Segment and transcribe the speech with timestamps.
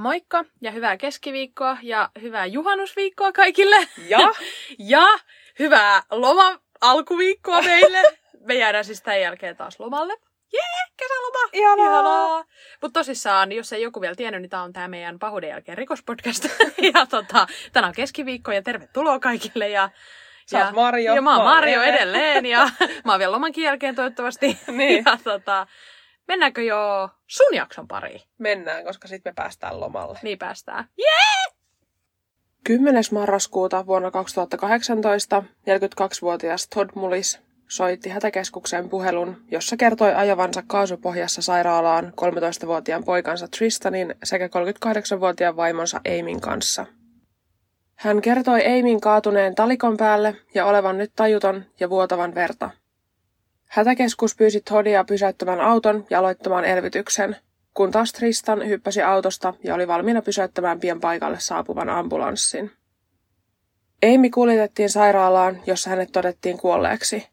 [0.00, 3.76] Moikka ja hyvää keskiviikkoa ja hyvää juhannusviikkoa kaikille.
[4.08, 4.18] Ja?
[4.78, 5.06] ja
[5.58, 8.02] hyvää loma alkuviikkoa meille.
[8.48, 10.16] Me jäädään siis tämän jälkeen taas lomalle.
[10.52, 11.38] Jee, kesäloma!
[11.52, 11.86] Ihanaa!
[11.86, 12.44] Ihanaa.
[12.82, 16.44] Mutta tosissaan, jos ei joku vielä tiennyt, niin tämä on tämä meidän pahuuden jälkeen rikospodcast.
[16.94, 19.68] ja tota, tänään on keskiviikko ja tervetuloa kaikille.
[19.68, 19.90] Ja,
[20.46, 21.14] Sä ja, oot Marjo.
[21.14, 21.84] Ja mä oon Eve.
[21.84, 22.70] edelleen ja
[23.04, 24.58] mä oon vielä lomankin jälkeen toivottavasti.
[24.66, 25.04] Niin.
[25.06, 25.66] Ja tota,
[26.30, 28.20] mennäänkö jo sun jakson pariin?
[28.38, 30.18] Mennään, koska sitten me päästään lomalle.
[30.22, 30.84] Niin päästään.
[32.64, 33.04] 10.
[33.12, 43.04] marraskuuta vuonna 2018 42-vuotias Todd Mullis soitti hätäkeskukseen puhelun, jossa kertoi ajavansa kaasupohjassa sairaalaan 13-vuotiaan
[43.04, 46.86] poikansa Tristanin sekä 38-vuotiaan vaimonsa Aimin kanssa.
[47.94, 52.70] Hän kertoi Aimin kaatuneen talikon päälle ja olevan nyt tajuton ja vuotavan verta.
[53.70, 57.36] Hätäkeskus pyysi Toddia pysäyttämään auton ja aloittamaan elvytyksen,
[57.74, 62.70] kun taas Tristan hyppäsi autosta ja oli valmiina pysäyttämään pian paikalle saapuvan ambulanssin.
[64.14, 67.28] Amy kuljetettiin sairaalaan, jossa hänet todettiin kuolleeksi.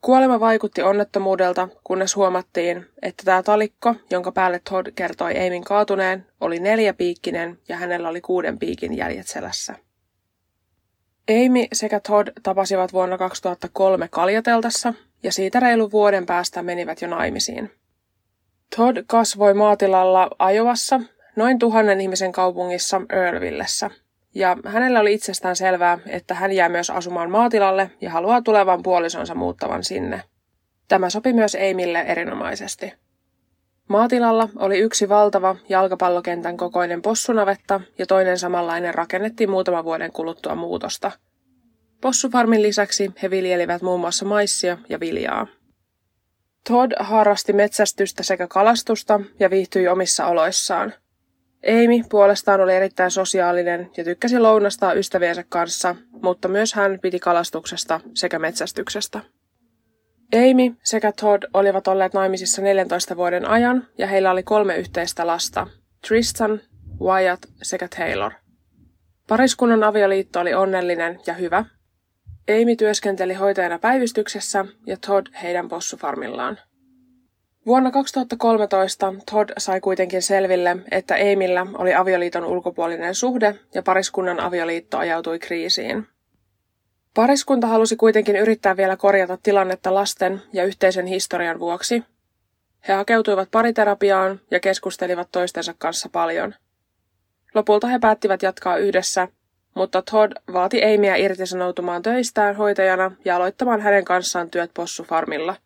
[0.00, 6.60] Kuolema vaikutti onnettomuudelta, kunnes huomattiin, että tämä talikko, jonka päälle Todd kertoi Aimin kaatuneen, oli
[6.60, 9.74] neljäpiikkinen ja hänellä oli kuuden piikin jäljet selässä.
[11.30, 17.70] Amy sekä Todd tapasivat vuonna 2003 kaljateltassa ja siitä reilu vuoden päästä menivät jo naimisiin.
[18.76, 21.00] Todd kasvoi maatilalla Ajovassa,
[21.36, 23.90] noin tuhannen ihmisen kaupungissa Earlvillessä.
[24.34, 29.34] Ja hänellä oli itsestään selvää, että hän jää myös asumaan maatilalle ja haluaa tulevan puolisonsa
[29.34, 30.22] muuttavan sinne.
[30.88, 32.92] Tämä sopi myös Amille erinomaisesti.
[33.88, 41.12] Maatilalla oli yksi valtava jalkapallokentän kokoinen possunavetta ja toinen samanlainen rakennettiin muutaman vuoden kuluttua muutosta.
[42.06, 45.46] Possufarmin lisäksi he viljelivät muun muassa maissia ja viljaa.
[46.68, 50.92] Todd harrasti metsästystä sekä kalastusta ja viihtyi omissa oloissaan.
[51.68, 58.00] Amy puolestaan oli erittäin sosiaalinen ja tykkäsi lounastaa ystäviensä kanssa, mutta myös hän piti kalastuksesta
[58.14, 59.20] sekä metsästyksestä.
[60.34, 65.66] Amy sekä Todd olivat olleet naimisissa 14 vuoden ajan ja heillä oli kolme yhteistä lasta,
[66.08, 66.60] Tristan,
[67.00, 68.32] Wyatt sekä Taylor.
[69.28, 71.64] Pariskunnan avioliitto oli onnellinen ja hyvä.
[72.50, 76.58] Amy työskenteli hoitajana päivystyksessä ja Todd heidän possufarmillaan.
[77.66, 84.98] Vuonna 2013 Todd sai kuitenkin selville, että Amillä oli avioliiton ulkopuolinen suhde ja pariskunnan avioliitto
[84.98, 86.06] ajautui kriisiin.
[87.14, 92.02] Pariskunta halusi kuitenkin yrittää vielä korjata tilannetta lasten ja yhteisen historian vuoksi.
[92.88, 96.54] He hakeutuivat pariterapiaan ja keskustelivat toistensa kanssa paljon.
[97.54, 99.28] Lopulta he päättivät jatkaa yhdessä,
[99.76, 105.56] mutta Todd vaati Amyä irtisanoutumaan töistään hoitajana ja aloittamaan hänen kanssaan työt possufarmilla.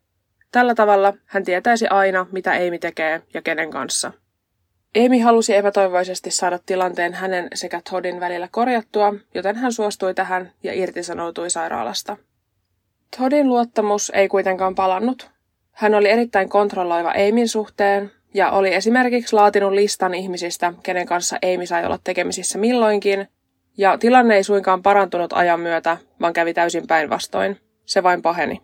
[0.52, 4.12] Tällä tavalla hän tietäisi aina, mitä Amy tekee ja kenen kanssa.
[4.96, 10.72] Amy halusi epätoivoisesti saada tilanteen hänen sekä Toddin välillä korjattua, joten hän suostui tähän ja
[10.74, 12.16] irtisanoutui sairaalasta.
[13.18, 15.30] Toddin luottamus ei kuitenkaan palannut.
[15.72, 21.66] Hän oli erittäin kontrolloiva Amyn suhteen ja oli esimerkiksi laatinut listan ihmisistä, kenen kanssa Amy
[21.66, 23.28] sai olla tekemisissä milloinkin,
[23.78, 27.56] ja tilanne ei suinkaan parantunut ajan myötä, vaan kävi täysin päinvastoin.
[27.86, 28.60] Se vain paheni.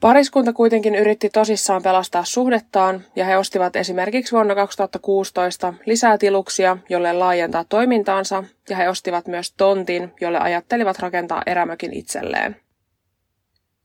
[0.00, 7.12] Pariskunta kuitenkin yritti tosissaan pelastaa suhdettaan ja he ostivat esimerkiksi vuonna 2016 lisää tiluksia, jolle
[7.12, 12.56] laajentaa toimintaansa ja he ostivat myös tontin, jolle ajattelivat rakentaa erämökin itselleen.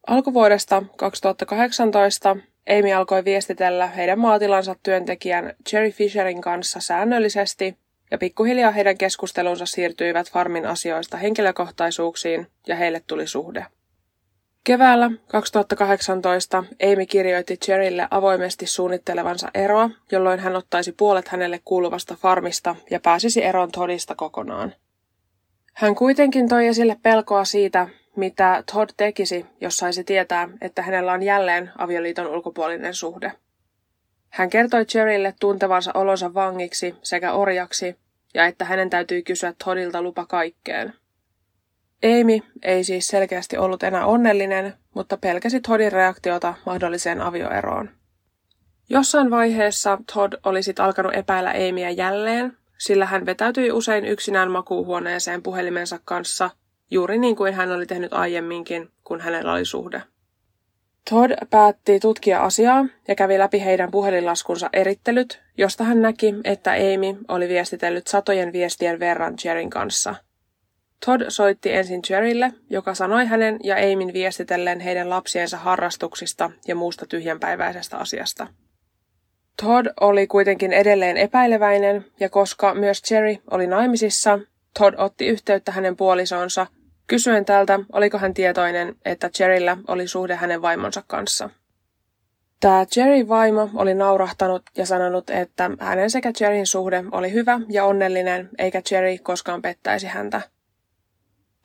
[0.07, 2.37] Alkuvuodesta 2018
[2.79, 7.77] Amy alkoi viestitellä heidän maatilansa työntekijän Jerry Fisherin kanssa säännöllisesti
[8.15, 13.65] ja pikkuhiljaa heidän keskustelunsa siirtyivät farmin asioista henkilökohtaisuuksiin ja heille tuli suhde.
[14.63, 22.75] Keväällä 2018 Amy kirjoitti Jerrylle avoimesti suunnittelevansa eroa, jolloin hän ottaisi puolet hänelle kuuluvasta farmista
[22.91, 24.73] ja pääsisi eroon Toddista kokonaan.
[25.73, 31.23] Hän kuitenkin toi esille pelkoa siitä, mitä Todd tekisi, jos saisi tietää, että hänellä on
[31.23, 33.31] jälleen avioliiton ulkopuolinen suhde.
[34.29, 38.04] Hän kertoi Jerrylle tuntevansa olonsa vangiksi sekä orjaksi
[38.35, 40.93] ja että hänen täytyy kysyä Toddilta lupa kaikkeen.
[42.03, 47.89] Amy ei siis selkeästi ollut enää onnellinen, mutta pelkäsi Toddin reaktiota mahdolliseen avioeroon.
[48.89, 55.43] Jossain vaiheessa Todd oli sit alkanut epäillä Amyä jälleen, sillä hän vetäytyi usein yksinään makuuhuoneeseen
[55.43, 56.49] puhelimensa kanssa,
[56.91, 60.01] juuri niin kuin hän oli tehnyt aiemminkin, kun hänellä oli suhde.
[61.09, 67.17] Todd päätti tutkia asiaa ja kävi läpi heidän puhelinlaskunsa erittelyt, josta hän näki, että Amy
[67.27, 70.15] oli viestitellyt satojen viestien verran Jerin kanssa.
[71.05, 77.05] Todd soitti ensin Jerrylle, joka sanoi hänen ja Amin viestitellen heidän lapsiensa harrastuksista ja muusta
[77.05, 78.47] tyhjänpäiväisestä asiasta.
[79.63, 84.39] Todd oli kuitenkin edelleen epäileväinen, ja koska myös Jerry oli naimisissa,
[84.79, 86.67] Todd otti yhteyttä hänen puolisonsa,
[87.07, 91.49] kysyen tältä, oliko hän tietoinen, että Jerryllä oli suhde hänen vaimonsa kanssa.
[92.59, 97.85] Tämä Jerry vaimo oli naurahtanut ja sanonut, että hänen sekä Jerryn suhde oli hyvä ja
[97.85, 100.41] onnellinen, eikä Jerry koskaan pettäisi häntä.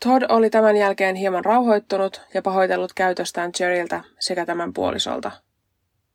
[0.05, 5.31] Todd oli tämän jälkeen hieman rauhoittunut ja pahoitellut käytöstään Jerryltä sekä tämän puolisolta.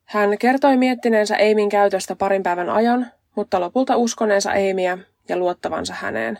[0.05, 4.97] Hän kertoi miettineensä Aimin käytöstä parin päivän ajan, mutta lopulta uskoneensa Amyä
[5.29, 6.39] ja luottavansa häneen.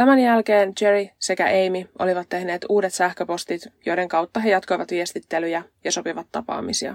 [0.00, 5.92] Tämän jälkeen Jerry sekä Amy olivat tehneet uudet sähköpostit, joiden kautta he jatkoivat viestittelyjä ja
[5.92, 6.94] sopivat tapaamisia.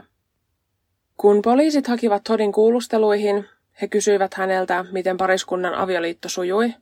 [1.18, 3.46] Kun poliisit hakivat Todin kuulusteluihin,
[3.82, 6.74] he kysyivät häneltä, miten pariskunnan avioliitto sujui.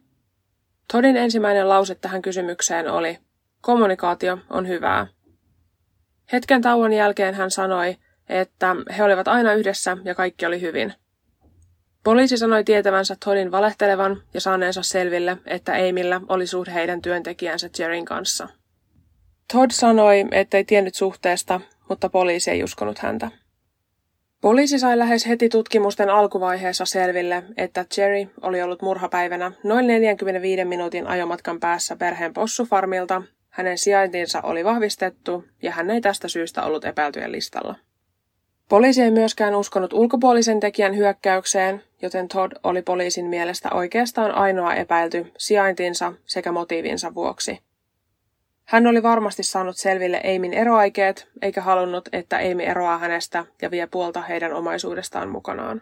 [0.92, 3.18] Todin ensimmäinen lause tähän kysymykseen oli,
[3.62, 5.08] kommunikaatio on hyvää.
[6.34, 7.96] Hetken tauon jälkeen hän sanoi,
[8.30, 10.94] että he olivat aina yhdessä ja kaikki oli hyvin.
[12.04, 18.06] Poliisi sanoi tietävänsä Todin valehtelevan ja saaneensa selville, että Amyllä oli suhde heidän työntekijänsä Jerin
[18.06, 18.50] kanssa.
[19.54, 23.32] Todd sanoi, ettei tiennyt suhteesta, mutta poliisi ei uskonut häntä.
[24.42, 31.08] Poliisi sai lähes heti tutkimusten alkuvaiheessa selville, että Jerry oli ollut murhapäivänä noin 45 minuutin
[31.08, 37.32] ajomatkan päässä perheen possufarmilta, hänen sijaintinsa oli vahvistettu ja hän ei tästä syystä ollut epäiltyjen
[37.32, 37.76] listalla.
[38.70, 45.32] Poliisi ei myöskään uskonut ulkopuolisen tekijän hyökkäykseen, joten Todd oli poliisin mielestä oikeastaan ainoa epäilty
[45.38, 47.60] sijaintinsa sekä motiivinsa vuoksi.
[48.66, 53.88] Hän oli varmasti saanut selville Eimin eroaikeet, eikä halunnut, että Eimi eroaa hänestä ja vie
[53.88, 55.82] puolta heidän omaisuudestaan mukanaan.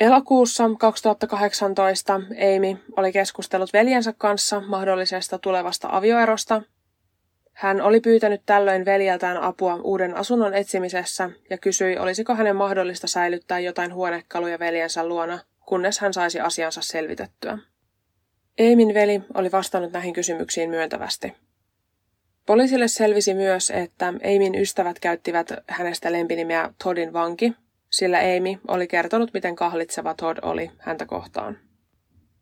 [0.00, 6.62] Elokuussa 2018 Amy oli keskustellut veljensä kanssa mahdollisesta tulevasta avioerosta
[7.52, 13.58] hän oli pyytänyt tällöin veljeltään apua uuden asunnon etsimisessä ja kysyi, olisiko hänen mahdollista säilyttää
[13.58, 17.58] jotain huonekaluja veljensä luona, kunnes hän saisi asiansa selvitettyä.
[18.58, 21.32] Eimin veli oli vastannut näihin kysymyksiin myöntävästi.
[22.46, 27.52] Poliisille selvisi myös, että Eimin ystävät käyttivät hänestä lempinimeä Toddin vanki,
[27.90, 31.58] sillä Amy oli kertonut, miten kahlitseva Todd oli häntä kohtaan.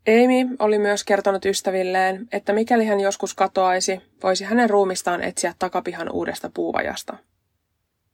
[0.09, 6.13] Amy oli myös kertonut ystävilleen, että mikäli hän joskus katoaisi, voisi hänen ruumistaan etsiä takapihan
[6.13, 7.17] uudesta puuvajasta.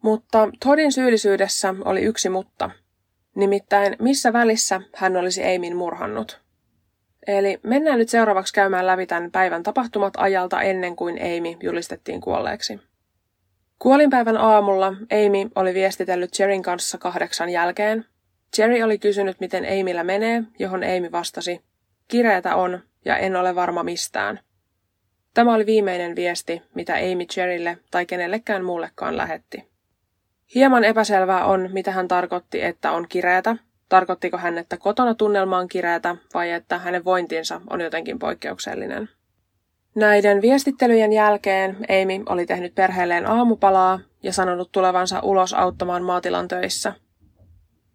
[0.02, 2.70] Mutta Todin syyllisyydessä oli yksi mutta.
[3.34, 6.40] Nimittäin missä välissä hän olisi Eimin murhannut.
[7.26, 12.80] Eli mennään nyt seuraavaksi käymään läpi tämän päivän tapahtumat ajalta ennen kuin Amy julistettiin kuolleeksi.
[13.78, 18.04] Kuolinpäivän aamulla Amy oli viestitellyt Jerin kanssa kahdeksan jälkeen.
[18.58, 21.60] Jerry oli kysynyt, miten Amyllä menee, johon Amy vastasi,
[22.08, 24.41] Kireetä on, ja en ole varma mistään.
[25.35, 29.69] Tämä oli viimeinen viesti, mitä Amy Cherrylle tai kenellekään muullekaan lähetti.
[30.55, 33.56] Hieman epäselvää on, mitä hän tarkoitti, että on kireetä.
[33.88, 39.08] Tarkoittiko hän, että kotona tunnelma on kireetä vai että hänen vointinsa on jotenkin poikkeuksellinen.
[39.94, 46.93] Näiden viestittelyjen jälkeen Amy oli tehnyt perheelleen aamupalaa ja sanonut tulevansa ulos auttamaan maatilan töissä–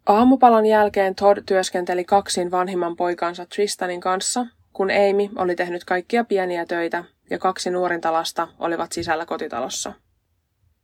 [0.06, 6.66] Aamupalan jälkeen Todd työskenteli kaksin vanhimman poikansa Tristanin kanssa, kun Amy oli tehnyt kaikkia pieniä
[6.66, 9.92] töitä ja kaksi nuorinta lasta olivat sisällä kotitalossa.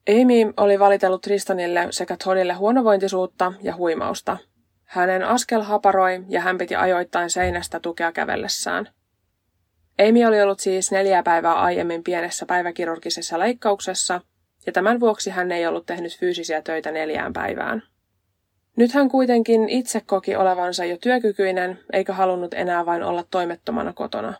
[0.08, 4.36] Amy oli valitellut Tristanille sekä Toddille huonovointisuutta ja huimausta.
[4.84, 8.88] Hänen askel haparoi ja hän piti ajoittain seinästä tukea kävellessään.
[10.08, 14.20] Amy oli ollut siis neljä päivää aiemmin pienessä päiväkirurgisessa leikkauksessa,
[14.66, 17.82] ja tämän vuoksi hän ei ollut tehnyt fyysisiä töitä neljään päivään.
[18.78, 24.34] Nyt hän kuitenkin itse koki olevansa jo työkykyinen, eikä halunnut enää vain olla toimettomana kotona.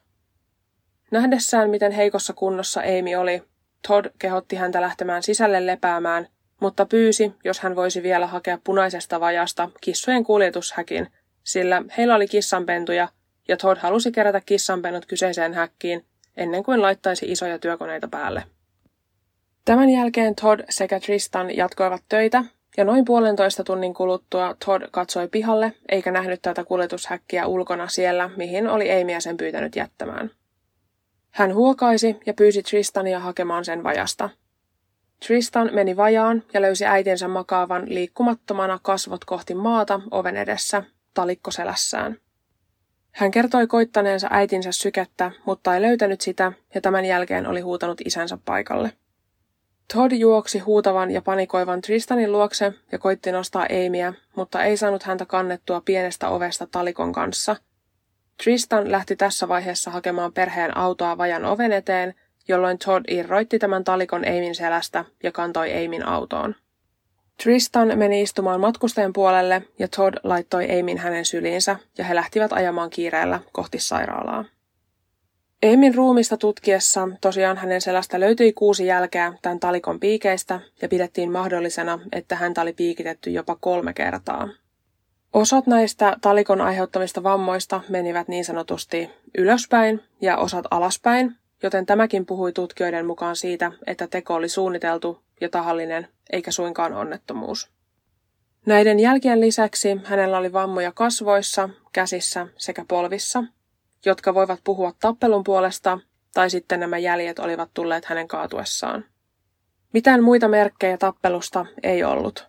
[1.11, 3.43] Nähdessään, miten heikossa kunnossa Amy oli,
[3.89, 6.27] Todd kehotti häntä lähtemään sisälle lepäämään,
[6.61, 11.09] mutta pyysi, jos hän voisi vielä hakea punaisesta vajasta kissojen kuljetushäkin,
[11.45, 13.09] sillä heillä oli kissanpentuja,
[13.49, 16.05] ja Todd halusi kerätä kissanpennut kyseiseen häkkiin
[16.37, 18.43] ennen kuin laittaisi isoja työkoneita päälle.
[19.65, 22.45] Tämän jälkeen Todd sekä Tristan jatkoivat töitä
[22.79, 28.69] ja noin puolentoista tunnin kuluttua Todd katsoi pihalle, eikä nähnyt tätä kuljetushäkkiä ulkona siellä, mihin
[28.69, 30.31] oli Amyä sen pyytänyt jättämään.
[31.31, 34.31] Hän huokaisi ja pyysi Tristania hakemaan sen vajasta.
[35.27, 40.83] Tristan meni vajaan ja löysi äitinsä makaavan liikkumattomana kasvot kohti maata oven edessä,
[41.15, 42.17] talikko selässään.
[43.11, 48.39] Hän kertoi koittaneensa äitinsä sykettä, mutta ei löytänyt sitä ja tämän jälkeen oli huutanut isänsä
[48.45, 48.93] paikalle.
[49.95, 55.27] Todd juoksi huutavan ja panikoivan Tristanin luokse ja koitti nostaa Amyä, mutta ei saanut häntä
[55.27, 57.57] kannettua pienestä ovesta talikon kanssa.
[58.43, 62.15] Tristan lähti tässä vaiheessa hakemaan perheen autoa vajan oven eteen,
[62.49, 66.55] jolloin Todd irroitti tämän talikon Amin selästä ja kantoi Amin autoon.
[67.43, 72.91] Tristan meni istumaan matkustajan puolelle ja Todd laittoi Amin hänen syliinsä ja he lähtivät ajamaan
[72.91, 74.45] kiireellä kohti sairaalaa.
[75.65, 81.99] Amin ruumista tutkiessa tosiaan hänen selästä löytyi kuusi jälkeä tämän talikon piikeistä ja pidettiin mahdollisena,
[82.13, 84.49] että häntä oli piikitetty jopa kolme kertaa.
[85.33, 92.53] Osat näistä talikon aiheuttamista vammoista menivät niin sanotusti ylöspäin ja osat alaspäin, joten tämäkin puhui
[92.53, 97.71] tutkijoiden mukaan siitä, että teko oli suunniteltu ja tahallinen, eikä suinkaan onnettomuus.
[98.67, 103.45] Näiden jälkien lisäksi hänellä oli vammoja kasvoissa, käsissä sekä polvissa,
[104.05, 105.99] jotka voivat puhua tappelun puolesta,
[106.35, 109.05] tai sitten nämä jäljet olivat tulleet hänen kaatuessaan.
[109.93, 112.49] Mitään muita merkkejä tappelusta ei ollut.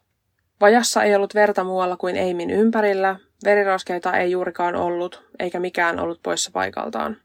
[0.61, 3.15] Vajassa ei ollut verta muualla kuin Eimin ympärillä,
[3.45, 7.17] veriroskeita ei juurikaan ollut, eikä mikään ollut poissa paikaltaan.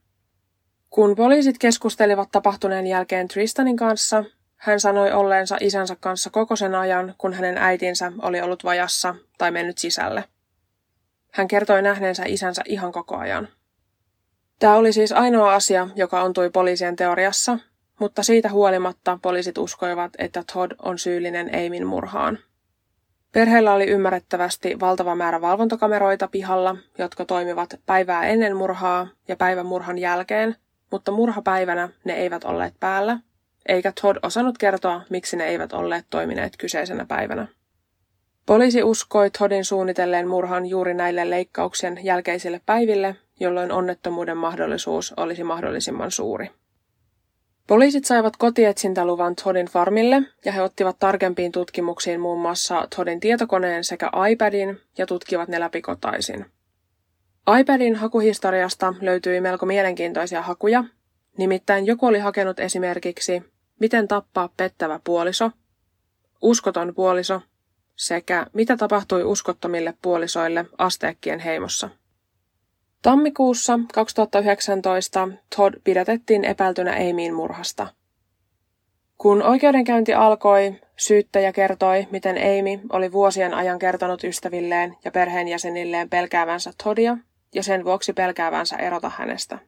[0.91, 4.25] Kun poliisit keskustelivat tapahtuneen jälkeen Tristanin kanssa,
[4.57, 9.51] hän sanoi olleensa isänsä kanssa koko sen ajan, kun hänen äitinsä oli ollut vajassa tai
[9.51, 10.25] mennyt sisälle.
[11.33, 13.49] Hän kertoi nähneensä isänsä ihan koko ajan.
[14.59, 17.59] Tämä oli siis ainoa asia, joka ontui poliisien teoriassa,
[18.01, 22.39] mutta siitä huolimatta poliisit uskoivat, että Todd on syyllinen Eimin murhaan.
[23.33, 29.99] Perheellä oli ymmärrettävästi valtava määrä valvontakameroita pihalla, jotka toimivat päivää ennen murhaa ja päivän murhan
[29.99, 30.57] jälkeen,
[30.91, 33.19] mutta murhapäivänä ne eivät olleet päällä,
[33.69, 37.47] eikä Todd osannut kertoa, miksi ne eivät olleet toimineet kyseisenä päivänä.
[38.47, 46.11] Poliisi uskoi Toddin suunnitelleen murhan juuri näille leikkauksien jälkeisille päiville, jolloin onnettomuuden mahdollisuus olisi mahdollisimman
[46.11, 46.51] suuri.
[47.67, 54.11] Poliisit saivat kotietsintäluvan Toddin farmille ja he ottivat tarkempiin tutkimuksiin muun muassa Toddin tietokoneen sekä
[54.31, 56.47] iPadin ja tutkivat ne läpikotaisin.
[57.61, 60.85] iPadin hakuhistoriasta löytyi melko mielenkiintoisia hakuja,
[61.39, 63.43] nimittäin joku oli hakenut esimerkiksi
[63.81, 65.51] Miten tappaa pettävä puoliso,
[66.43, 67.41] Uskoton puoliso
[67.97, 71.91] sekä Mitä tapahtui uskottomille puolisoille asteekkien heimossa.
[73.05, 77.87] Tammikuussa 2019 Todd pidätettiin epäiltynä Amyin murhasta.
[79.19, 86.71] Kun oikeudenkäynti alkoi, syyttäjä kertoi, miten Amy oli vuosien ajan kertonut ystävilleen ja perheenjäsenilleen pelkäävänsä
[86.85, 87.17] Toddia
[87.55, 89.59] ja sen vuoksi pelkäävänsä erota hänestä.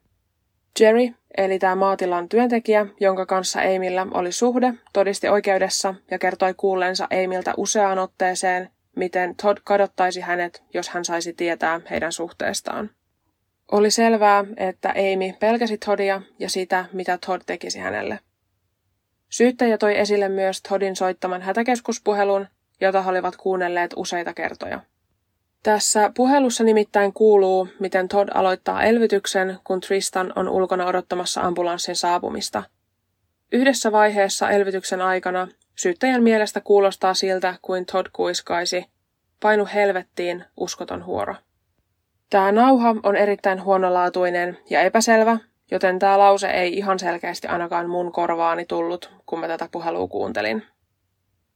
[0.81, 7.09] Jerry, eli tämä maatilan työntekijä, jonka kanssa Amyllä oli suhde, todisti oikeudessa ja kertoi kuulleensa
[7.25, 12.90] Amyltä useaan otteeseen, miten Todd kadottaisi hänet, jos hän saisi tietää heidän suhteestaan.
[13.73, 18.18] Oli selvää, että Amy pelkäsi Toddia ja sitä, mitä Todd tekisi hänelle.
[19.28, 22.46] Syyttäjä toi esille myös Toddin soittaman hätäkeskuspuhelun,
[22.80, 24.80] jota he olivat kuunnelleet useita kertoja.
[25.62, 32.62] Tässä puhelussa nimittäin kuuluu, miten Todd aloittaa elvytyksen, kun Tristan on ulkona odottamassa ambulanssin saapumista.
[33.52, 38.87] Yhdessä vaiheessa elvytyksen aikana syyttäjän mielestä kuulostaa siltä, kuin Todd kuiskaisi,
[39.42, 41.35] painu helvettiin, uskoton huoro.
[42.30, 45.38] Tämä nauha on erittäin huonolaatuinen ja epäselvä,
[45.71, 50.62] joten tämä lause ei ihan selkeästi ainakaan mun korvaani tullut, kun mä tätä puhelua kuuntelin.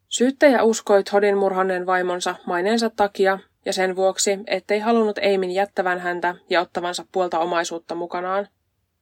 [0.08, 6.34] Syyttäjä uskoi Todin murhanneen vaimonsa maineensa takia ja sen vuoksi, ettei halunnut Eimin jättävän häntä
[6.50, 8.48] ja ottavansa puolta omaisuutta mukanaan,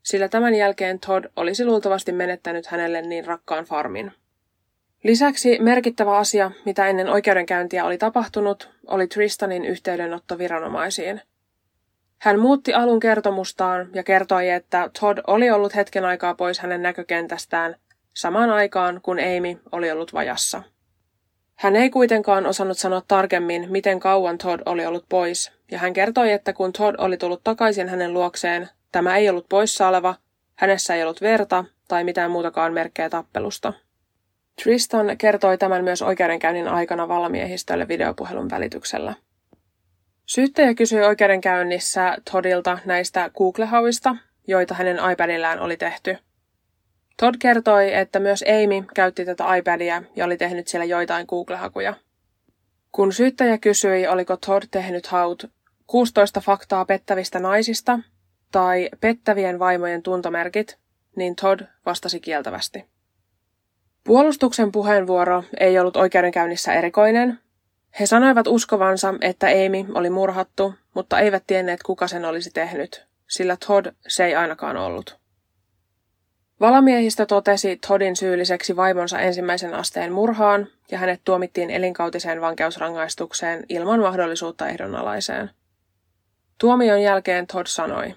[0.02, 4.12] sillä tämän jälkeen Todd olisi luultavasti menettänyt hänelle niin rakkaan farmin.
[5.04, 11.20] Lisäksi merkittävä asia, mitä ennen oikeudenkäyntiä oli tapahtunut, oli Tristanin yhteydenotto viranomaisiin.
[12.18, 17.76] Hän muutti alun kertomustaan ja kertoi, että Todd oli ollut hetken aikaa pois hänen näkökentästään
[18.14, 20.62] samaan aikaan, kun Amy oli ollut vajassa.
[21.54, 26.32] Hän ei kuitenkaan osannut sanoa tarkemmin, miten kauan Todd oli ollut pois, ja hän kertoi,
[26.32, 30.14] että kun Todd oli tullut takaisin hänen luokseen, tämä ei ollut poissa oleva,
[30.56, 33.72] hänessä ei ollut verta tai mitään muutakaan merkkejä tappelusta.
[34.62, 39.14] Tristan kertoi tämän myös oikeudenkäynnin aikana valmiehistölle videopuhelun välityksellä.
[40.28, 44.16] Syyttäjä kysyi oikeudenkäynnissä Toddilta näistä Google-hauista,
[44.46, 46.18] joita hänen iPadillään oli tehty.
[47.16, 51.94] Todd kertoi, että myös Amy käytti tätä iPadia ja oli tehnyt siellä joitain Google-hakuja.
[52.92, 55.50] Kun syyttäjä kysyi, oliko Todd tehnyt haut
[55.86, 57.98] 16 faktaa pettävistä naisista
[58.52, 60.78] tai pettävien vaimojen tuntomerkit,
[61.16, 62.84] niin Todd vastasi kieltävästi.
[64.04, 67.38] Puolustuksen puheenvuoro ei ollut oikeudenkäynnissä erikoinen,
[68.00, 73.56] he sanoivat uskovansa, että Amy oli murhattu, mutta eivät tienneet kuka sen olisi tehnyt, sillä
[73.66, 75.18] Todd se ei ainakaan ollut.
[76.60, 84.68] Valamiehistö totesi Toddin syylliseksi vaimonsa ensimmäisen asteen murhaan ja hänet tuomittiin elinkautiseen vankeusrangaistukseen ilman mahdollisuutta
[84.68, 85.50] ehdonalaiseen.
[86.58, 88.14] Tuomion jälkeen Todd sanoi,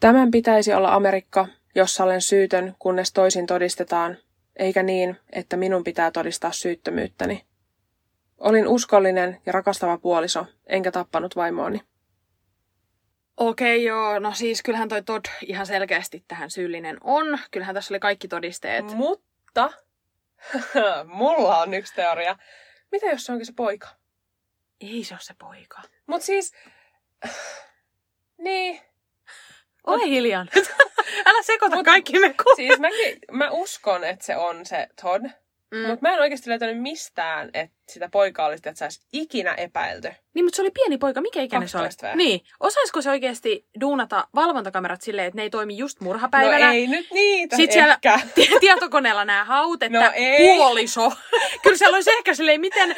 [0.00, 4.16] Tämän pitäisi olla Amerikka, jossa olen syytön, kunnes toisin todistetaan,
[4.56, 7.44] eikä niin, että minun pitää todistaa syyttömyyttäni.
[8.38, 11.80] Olin uskollinen ja rakastava puoliso, enkä tappanut vaimoani.
[13.36, 14.18] Okei, joo.
[14.18, 17.38] No siis kyllähän toi Todd ihan selkeästi tähän syyllinen on.
[17.50, 18.84] Kyllähän tässä oli kaikki todisteet.
[18.84, 19.70] Mutta
[21.04, 22.36] mulla on yksi teoria.
[22.92, 23.88] Mitä jos se onkin se poika?
[24.80, 25.82] Ei se ole se poika.
[26.06, 26.52] Mut siis...
[28.38, 28.80] Niin.
[29.86, 30.74] Ole hiljaa nyt.
[31.26, 32.56] Älä sekoita kaikki me ku...
[32.56, 35.24] Siis mäkin, mä uskon, että se on se Todd.
[35.70, 35.86] Mm.
[35.86, 40.08] Mutta mä en oikeasti löytänyt mistään, että sitä poikaa olisi, että saisi ikinä epäilty.
[40.34, 41.20] Niin, mutta se oli pieni poika.
[41.20, 41.84] Mikä ikäinen se oli?
[41.84, 42.16] 12 vai?
[42.16, 42.40] Niin.
[42.60, 46.66] Osaisiko se oikeasti duunata valvontakamerat silleen, että ne ei toimi just murhapäivänä?
[46.66, 48.20] No ei nyt niitä Sitten siellä ehkä.
[48.34, 50.56] ti- tietokoneella nämä haut, että No ei.
[50.56, 51.12] puoliso.
[51.62, 52.96] Kyllä siellä olisi ehkä silleen, miten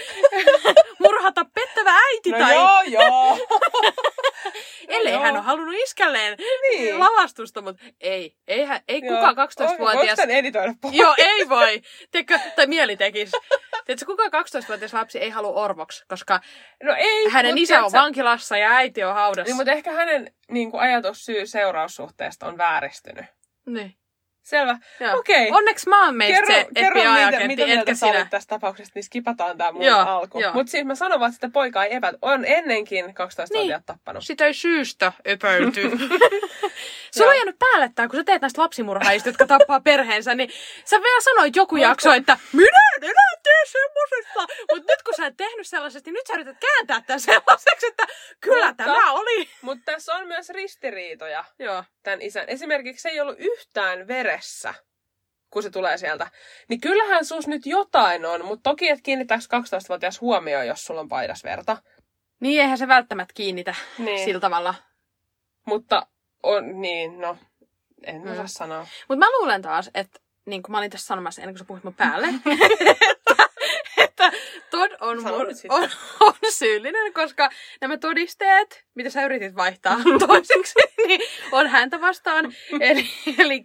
[1.03, 2.55] murhata pettävä äiti No tai...
[2.55, 3.39] joo, joo.
[4.89, 5.23] Ellei joo.
[5.23, 6.39] hän ole halunnut iskälleen
[6.71, 6.99] Niin.
[7.01, 8.35] lavastusta, mutta ei.
[8.49, 9.15] Eihän, ei Joo.
[9.17, 9.53] kukaan Voiko
[9.93, 10.17] 12-vuotias...
[10.17, 10.95] tän editoida pois?
[10.95, 11.83] Joo, ei voi.
[12.11, 13.33] Tiedätkö, tai mieli tekisi.
[13.87, 16.41] Tiedätkö, kukaan 12-vuotias lapsi ei halua orvoksi, koska
[16.83, 17.29] No ei.
[17.31, 19.51] hänen isä on tiedätkö- vankilassa ja äiti on haudassa.
[19.51, 23.25] Niin, mutta ehkä hänen niin kuin, ajatus syy-seuraussuhteesta on vääristynyt.
[23.67, 23.99] Niin.
[24.49, 24.79] Selvä.
[25.01, 25.19] Joo.
[25.19, 25.51] Okei.
[25.53, 28.27] Onneksi mä oon meistä Kerro, se kerro mitä, mitä mieltä etkä sinä.
[28.31, 30.39] tästä tapauksesta, niin skipataan tää mun Joo, alku.
[30.53, 32.15] Mutta siis mä sanon vaan, että sitä poikaa ei epät.
[32.23, 34.25] On ennenkin 12-vuotiaat tappanut.
[34.25, 35.91] Sitä ei syystä epäilty.
[35.91, 37.29] Sulla Joo.
[37.31, 40.51] on jäänyt päälle tää, kun sä teet näistä lapsimurhaajista, jotka tappaa perheensä, niin
[40.85, 44.55] sä vielä sanoit joku Mutta- jakso, että minä en enää tee semmosesta.
[44.73, 48.07] Mutta nyt kun sä et tehnyt sellaisesta, niin nyt sä yrität kääntää tämän sellaiseksi, että
[48.41, 49.49] kyllä Mutta- tämä oli.
[49.63, 51.85] Mutta tässä on myös ristiriitoja Joo.
[52.11, 52.45] Tämän isän.
[52.49, 54.75] Esimerkiksi se ei ollut yhtään veressä,
[55.51, 56.31] kun se tulee sieltä.
[56.69, 61.09] Niin kyllähän sus nyt jotain on, mutta toki et kiinnittääkö 12-vuotias huomioon, jos sulla on
[61.09, 61.77] paidas verta.
[62.41, 64.25] Niin eihän se välttämättä kiinnitä Niin.
[64.25, 64.75] sillä tavalla.
[65.67, 66.07] Mutta
[66.43, 67.37] on, niin, no,
[68.05, 68.33] en Mm.
[68.33, 68.87] osaa sanoa.
[69.09, 71.85] Mutta mä luulen taas, että niin kuin mä olin tässä sanomassa ennen kuin sä puhuit
[71.85, 72.27] mun päälle,
[73.11, 73.38] että,
[73.99, 74.33] että
[74.71, 75.19] Todd on,
[75.55, 75.71] sitten.
[75.71, 75.89] on,
[76.21, 80.75] on syyllinen, koska nämä todisteet, mitä sä yritit vaihtaa toiseksi,
[81.07, 81.21] niin
[81.53, 82.53] on häntä vastaan.
[82.81, 83.07] Eli,
[83.39, 83.65] eli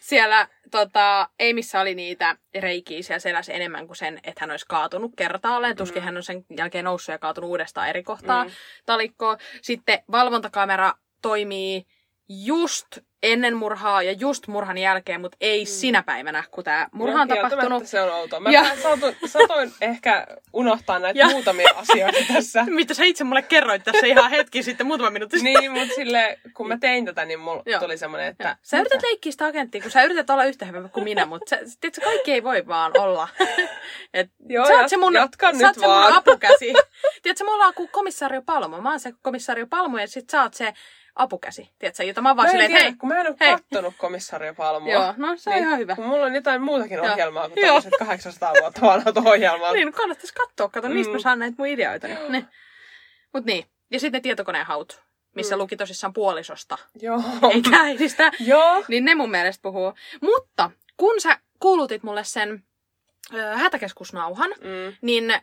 [0.00, 5.12] siellä tota, Amissa oli niitä reikiä siellä selässä enemmän kuin sen, että hän olisi kaatunut
[5.16, 5.76] kertaalleen.
[5.76, 6.04] Tuskin Mm.
[6.04, 8.50] hän on sen jälkeen noussut ja kaatunut uudestaan eri kohtaa Mm.
[8.86, 9.36] talikkoa.
[9.62, 11.86] Sitten valvontakamera toimii
[12.30, 12.86] just
[13.22, 15.66] ennen murhaa ja just murhan jälkeen, mutta ei mm.
[15.66, 17.86] sinä päivänä, kun tämä murha on tapahtunut.
[17.86, 18.40] Se on outoa.
[18.40, 18.82] Mä Ja- ja.
[18.82, 21.32] saatoin, saatoin ehkä unohtaa näitä Ja- ja.
[21.32, 22.64] muutamia asioita tässä.
[22.80, 25.54] Mitä sä itse mulle kerroit tässä ihan hetki sitten, muutama minuutti sitten.
[25.54, 27.80] niin, mutta sille, kun mä tein tätä, niin mulla Joo.
[27.80, 28.56] tuli semmoinen, että...
[28.62, 31.76] Sä yrität leikkiä sitä agenttia, kun sä yrität olla yhtä hyvä kuin minä, mutta sä,
[31.80, 33.28] tiedätkö, kaikki ei voi vaan olla.
[34.14, 36.72] Et, Joo, sä oot se mun, jatka sä nyt oot se mun apukäsi.
[37.22, 38.80] tiedätkö, me ollaan kuin komissaario Palmo.
[38.80, 40.72] Mä oon se komissaario Palmo ja sit sä oot se
[41.14, 41.70] apukäsi.
[41.78, 43.50] Tiedätkö, jota mä vaan Mä en silleen, tiedä, hei, kun mä en ole hei.
[43.56, 44.92] kattonut komissario Palmua.
[44.92, 45.96] Joo, no se on niin, ihan hyvä.
[45.96, 47.12] Kun mulla on jotain muutakin Joo.
[47.12, 47.66] ohjelmaa kuin Joo.
[47.66, 49.72] tämmöiset 800 vuotta vanhat ohjelmat.
[49.72, 51.22] Niin, no kannattaisi katsoa, kato, mistä mä Mm.
[51.22, 52.06] saan näitä mun ideoita.
[52.28, 52.46] Niin.
[53.34, 53.64] Mut niin.
[53.90, 55.02] Ja sitten ne tietokoneen haut,
[55.34, 55.60] missä Mm.
[55.60, 57.22] luki tosissaan puolisosta, Joo.
[57.54, 58.32] eikä äidistä.
[58.40, 58.84] Joo.
[58.88, 59.92] Niin ne mun mielestä puhuu.
[60.22, 62.64] Mutta kun sä kuulutit mulle sen
[63.34, 65.34] ö, hätäkeskusnauhan, Mm, niin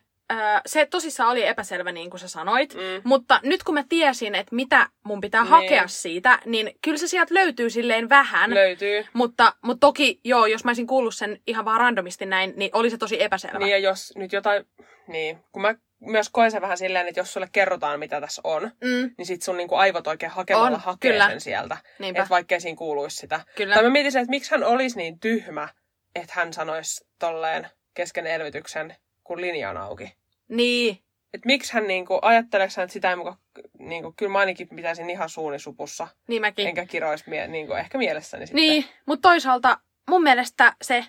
[0.65, 2.73] se tosissaan oli epäselvä niin kuin sä sanoit.
[2.73, 2.81] mm.
[3.03, 5.49] Mutta nyt kun mä tiesin, että mitä mun pitää Niin.
[5.49, 8.53] hakea siitä, niin kyllä se sieltä löytyy silleen vähän.
[8.53, 9.05] Löytyy.
[9.13, 12.89] mutta, mutta toki, joo, jos mä olisin kuullut sen ihan vaan randomisti näin, niin oli
[12.89, 13.59] se tosi epäselvä.
[13.59, 14.65] Niin ja jos nyt jotain...
[15.07, 18.71] Niin, kun mä myös koen sen vähän silleen, että jos sulle kerrotaan, mitä tässä on,
[18.83, 21.27] Mm, niin sit sun niinku aivot oikein hakemalla On, hakee kyllä.
[21.29, 21.77] sen sieltä.
[21.99, 23.39] niinpä, Että vaikkei siinä kuuluisi sitä.
[23.55, 23.73] kyllä.
[23.75, 25.69] Tai mä mietin sen, että miksi hän olisi niin tyhmä,
[26.15, 28.95] että hän sanoisi tolleen kesken elvytyksen,
[29.27, 30.13] kun linja on auki.
[30.47, 30.99] Niin,
[31.33, 33.37] Et miksi hän niinku, ajatteleeko hän, että sitä ei muka,
[33.79, 36.67] niinku, kyllä mä ainakin pitäisin ihan suuni supussa, niin mäkin.
[36.67, 38.61] enkä kiroisi mie, niinku, ehkä mielessäni sitten.
[38.61, 41.05] Niin, mutta toisaalta mun mielestä se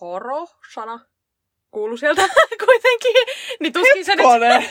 [0.00, 1.00] horo-sana
[1.70, 2.22] kuuluu sieltä
[2.66, 3.14] kuitenkin.
[3.60, 4.26] Niin tuskin se nyt...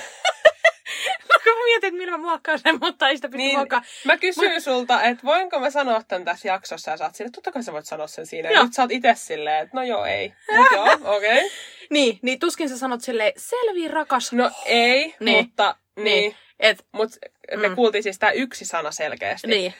[1.43, 3.55] Kun mä mietin, että millä mä muokkaan sen, mutta ei sitä pysty Niin.
[3.57, 3.83] muokkaan.
[4.05, 7.51] Mä kysyin sulta, että voinko mä sanoa tämän tässä jaksossa, ja sä oot silleen, totta
[7.51, 8.49] kai sä voit sanoa sen siinä.
[8.51, 8.63] Joo.
[8.63, 10.33] Nyt sä oot itse silleen, että no joo, ei.
[10.57, 11.37] Mut joo, okei.
[11.37, 11.49] Okay.
[11.89, 14.33] Niin, niin tuskin sä sanot silleen, selvi rakas.
[14.33, 15.37] No ei, Niin.
[15.45, 16.05] mutta niin.
[16.05, 16.35] Niin.
[16.59, 17.09] Et, Mut
[17.57, 17.75] me Mm.
[17.75, 19.47] kuultiin siis tää yksi sana selkeästi.
[19.47, 19.73] niin,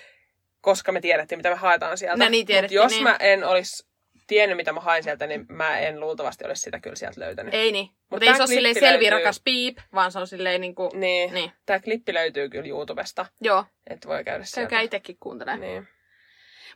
[0.61, 2.23] koska me tiedettiin, mitä me haetaan sieltä.
[2.23, 3.03] No niin, Mut jos niin.
[3.03, 3.88] mä en olisi
[4.29, 7.53] tiennyt, mitä mä hain sieltä, niin mä en luultavasti olisi sitä kyllä sieltä löytänyt.
[7.53, 7.85] ei niin.
[7.85, 10.89] Mutta Mut ei se ole silleen selvi löytyy- rakas piip, vaan se on silleen niinku...
[10.93, 11.33] Niin.
[11.33, 13.65] Niin, Tämä klippi löytyy kyllä YouTubesta, joo.
[13.87, 14.69] että voi käydä sieltä.
[14.69, 15.61] Käykää itsekin kuuntelemaan.
[15.61, 15.87] Niin.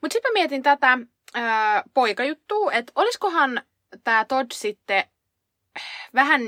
[0.02, 0.98] Mutta sitten mä mietin tätä
[1.34, 3.62] ää, poikajuttua, että olisikohan
[4.04, 5.04] tämä Todd sitten
[6.16, 6.42] vähän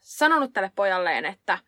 [0.00, 1.58] sanonut tälle pojalleen, että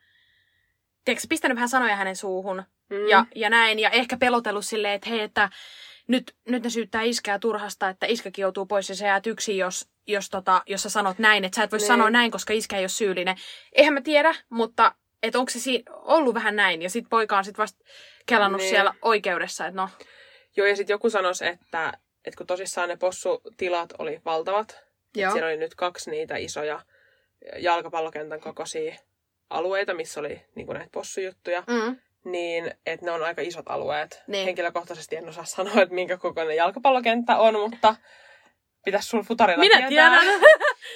[1.04, 3.08] tiedätkö, pistänyt vähän sanoja hänen suuhun Mm.
[3.08, 5.48] ja, ja näin, ja ehkä pelotellut silleen, että hei, että
[6.06, 9.88] nyt, nyt ne syyttää iskää turhasta, että iskäkin joutuu pois ja sä jäät yksin, jos,
[10.06, 11.86] jos, tota, jos sä sanot näin, että sä et voi Niin.
[11.86, 13.36] sanoa näin, koska iskä ei ole syyllinen.
[13.72, 16.82] Eihän mä tiedä, mutta että onko se si- ollut vähän näin.
[16.82, 17.84] Ja sit poika on sit vasta
[18.26, 18.70] kelannut Niin.
[18.70, 19.88] siellä oikeudessa, että no,
[20.56, 21.92] Joo, ja sitten joku sanoisi, että,
[22.24, 24.80] että kun tosissaan ne possutilat oli valtavat,
[25.16, 25.32] joo.
[25.32, 26.80] siellä oli nyt kaksi niitä isoja
[27.58, 28.94] jalkapallokentän kokoisia
[29.50, 34.22] alueita, missä oli niin näitä possujuttuja, Mm, niin että ne on aika isot alueet.
[34.26, 34.44] Niin.
[34.44, 37.96] Henkilökohtaisesti en osaa sanoa, että minkä kokoinen jalkapallokenttä on, mutta
[38.84, 39.88] pitäisi sun futarilla Minä tietää.
[39.88, 40.40] tiedän.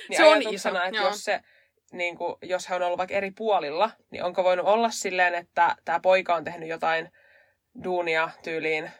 [0.08, 1.06] Niin Se on iso, että joo.
[1.06, 1.40] jos, se,
[1.92, 5.76] niin kuin, jos he on ollut vaikka eri puolilla, niin onko voinut olla silleen, että
[5.84, 7.12] tämä poika on tehnyt jotain
[7.84, 8.90] duunia tyyliin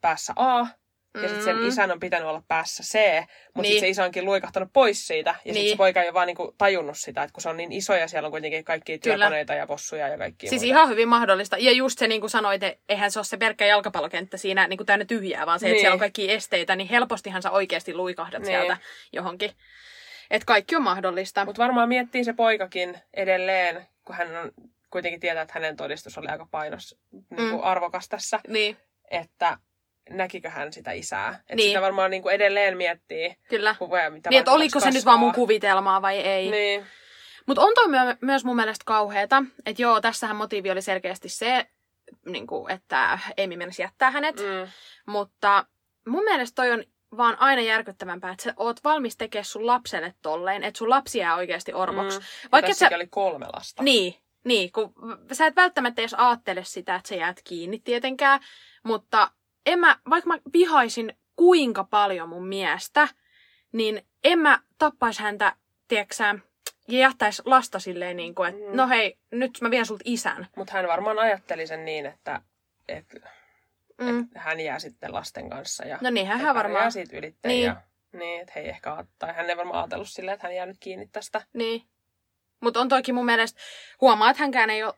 [0.00, 0.66] päässä A,
[1.14, 1.68] ja sitten sen Mm.
[1.68, 3.64] isän on pitänyt olla päässä C, mutta Niin.
[3.64, 5.70] sitten se isä onkin luikahtanut pois siitä, ja sitten Niin.
[5.70, 8.08] se poika ei ole vaan niinku tajunnut sitä, että kun se on niin iso ja
[8.08, 9.16] siellä on kuitenkin kaikki Kyllä.
[9.16, 11.56] työkoneita ja possuja ja kaikki Siis ihan hyvin mahdollista.
[11.58, 14.76] Ja just se, niin kuin sanoit, että eihän se ole se pelkkä jalkapallokenttä siinä niin
[14.76, 15.80] kuin täynnä tyhjää, vaan se, että Niin.
[15.80, 18.46] siellä on kaikki esteitä, niin helpostihan sä oikeasti luikahdat Niin.
[18.46, 18.76] sieltä
[19.12, 19.50] johonkin.
[20.30, 21.44] Että kaikki on mahdollista.
[21.44, 24.52] Mutta varmaan miettii se poikakin edelleen, kun hän on
[24.90, 27.50] kuitenkin tietää, että hänen todistus oli aika painos niin Mm.
[27.50, 28.76] kuin arvokas tässä, Niin,
[29.10, 29.58] että
[30.10, 31.28] näkikö hän sitä isää.
[31.40, 31.68] Että Niin.
[31.70, 33.74] sitä varmaan niin kuin edelleen miettii, kyllä.
[33.78, 35.12] kun voi, mitä Niin, että oliko se nyt kasvaa.
[35.12, 36.50] vaan mun kuvitelmaa vai ei.
[36.50, 36.86] Niin.
[37.46, 39.42] Mutta on toi myö- myös mun mielestä kauheeta.
[39.66, 41.66] Että joo, tässähän motiivi oli selkeästi se,
[42.26, 44.36] niin kuin, että Amy menisi jättää hänet.
[44.36, 44.68] Mm.
[45.06, 45.64] Mutta
[46.08, 46.84] mun mielestä toi on
[47.16, 51.36] vaan aina järkyttävämpää, että sä oot valmis tekemään sun lapselle tolleen, että sun lapsi jää
[51.36, 52.18] oikeasti orvoksi.
[52.18, 52.24] Mm.
[52.52, 52.90] Vaikka sä...
[52.94, 53.82] oli kolme lasta.
[53.82, 54.92] Niin, niin, kun
[55.32, 58.40] sä et välttämättä edes aattele sitä, että sä jäät kiinni tietenkään,
[58.84, 59.30] mutta
[59.66, 63.08] en mä, vaikka mä vihaisin kuinka paljon mun miestä,
[63.72, 65.56] niin en mä tappais häntä,
[65.88, 66.34] tieksä,
[66.88, 68.76] ja jättäis lasta silleen niin kuin, että Mm.
[68.76, 70.46] no hei, nyt mä vien sulta isän.
[70.56, 72.42] Mutta hän varmaan ajatteli sen niin, että,
[72.88, 73.30] että,
[74.00, 74.20] Mm.
[74.20, 75.84] että hän jää sitten lasten kanssa.
[75.86, 77.52] Ja No niinhän hän varmaan, siitä ylitteen.
[77.52, 77.64] Niin.
[77.66, 77.76] Ja,
[78.12, 80.76] niin, että he ei ehkä, tai hän ei varmaan ajatellut silleen, että hän jää nyt
[80.80, 81.42] kiinni tästä.
[81.52, 81.82] niin.
[82.60, 83.60] Mutta on toki mun mielestä,
[84.00, 84.94] huomaa, että hänkään ei ole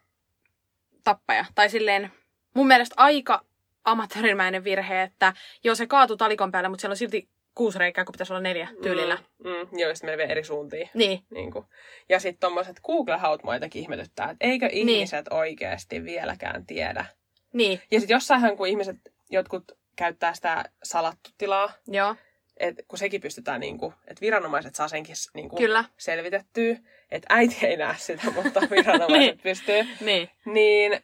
[1.04, 1.44] tappaja.
[1.54, 2.12] Tai silleen,
[2.54, 3.44] mun mielestä aika
[3.84, 5.32] amatöörimäinen virhe, että
[5.64, 8.68] joo se kaatui talikon päälle, mutta siellä on silti kuusi reikää, kun pitäisi olla neljä
[8.82, 9.18] tyylillä.
[9.44, 10.90] Mm, mm, joo, sitten menee eri suuntiin.
[10.94, 11.64] Niin, Niin kuin.
[12.08, 17.04] Ja sitten tommoset Google-haut mua jotenkin ihmetyttää, että eikö ihmiset oikeasti vieläkään tiedä.
[17.52, 18.96] niin, Ja sitten jossainhan, kun ihmiset,
[19.30, 19.64] jotkut
[19.96, 22.16] käyttää sitä salattu tilaa, joo,
[22.56, 26.76] että kun sekin pystytään, niin kuin, että viranomaiset saa senkin niin kuin, kyllä, selvitettyä,
[27.10, 29.38] että äiti ei näe sitä, mutta viranomaiset Niin.
[29.42, 30.30] pystyy, niin.
[30.44, 31.00] niin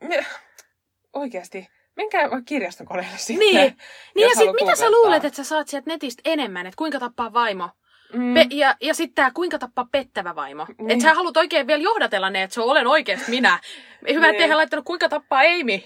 [0.00, 0.26] me,
[1.12, 3.38] oikeasti, menkää vaikka kirjastokoneelle sitten.
[3.38, 3.74] Niin, niin
[4.16, 6.98] ja jos sit haluaa mitä sä luulet, että sä saat sieltä netistä enemmän, että kuinka
[7.00, 7.70] tappaa vaimo?
[8.12, 10.66] Mm, Pe- ja, ja sitten tää kuinka tappaa pettävä vaimo.
[10.78, 10.90] Niin.
[10.90, 13.60] Että sä haluat oikein vielä johdatella ne, että se olen oikeasti minä.
[14.08, 14.34] Hyvä, Niin.
[14.34, 15.80] ettei laittanut kuinka tappaa Amy.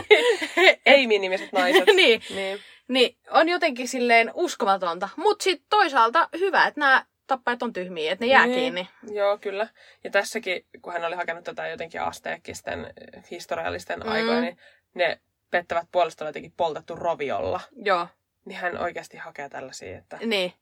[0.86, 1.86] Ei-nimiset naiset.
[1.96, 2.58] niin, niin.
[2.88, 5.08] niin, on jotenkin silleen uskomatonta.
[5.16, 8.58] Mutta sitten toisaalta hyvä, että nämä tappajat on tyhmiä, että ne jää Niin.
[8.58, 8.88] kiinni.
[9.14, 9.68] Joo, kyllä.
[10.04, 12.86] Ja tässäkin, kun hän oli hakenut tätä jotenkin asteekkisten
[13.30, 14.06] historiallisten Mm.
[14.06, 14.12] mm.
[14.12, 14.56] aikoja, niin
[14.94, 17.60] ne pettävät puolesta on jotenkin poltettu roviolla.
[17.84, 18.06] Joo,
[18.44, 19.98] Niin hän oikeasti hakee tällaisia.
[19.98, 20.18] Että...
[20.26, 20.52] niin.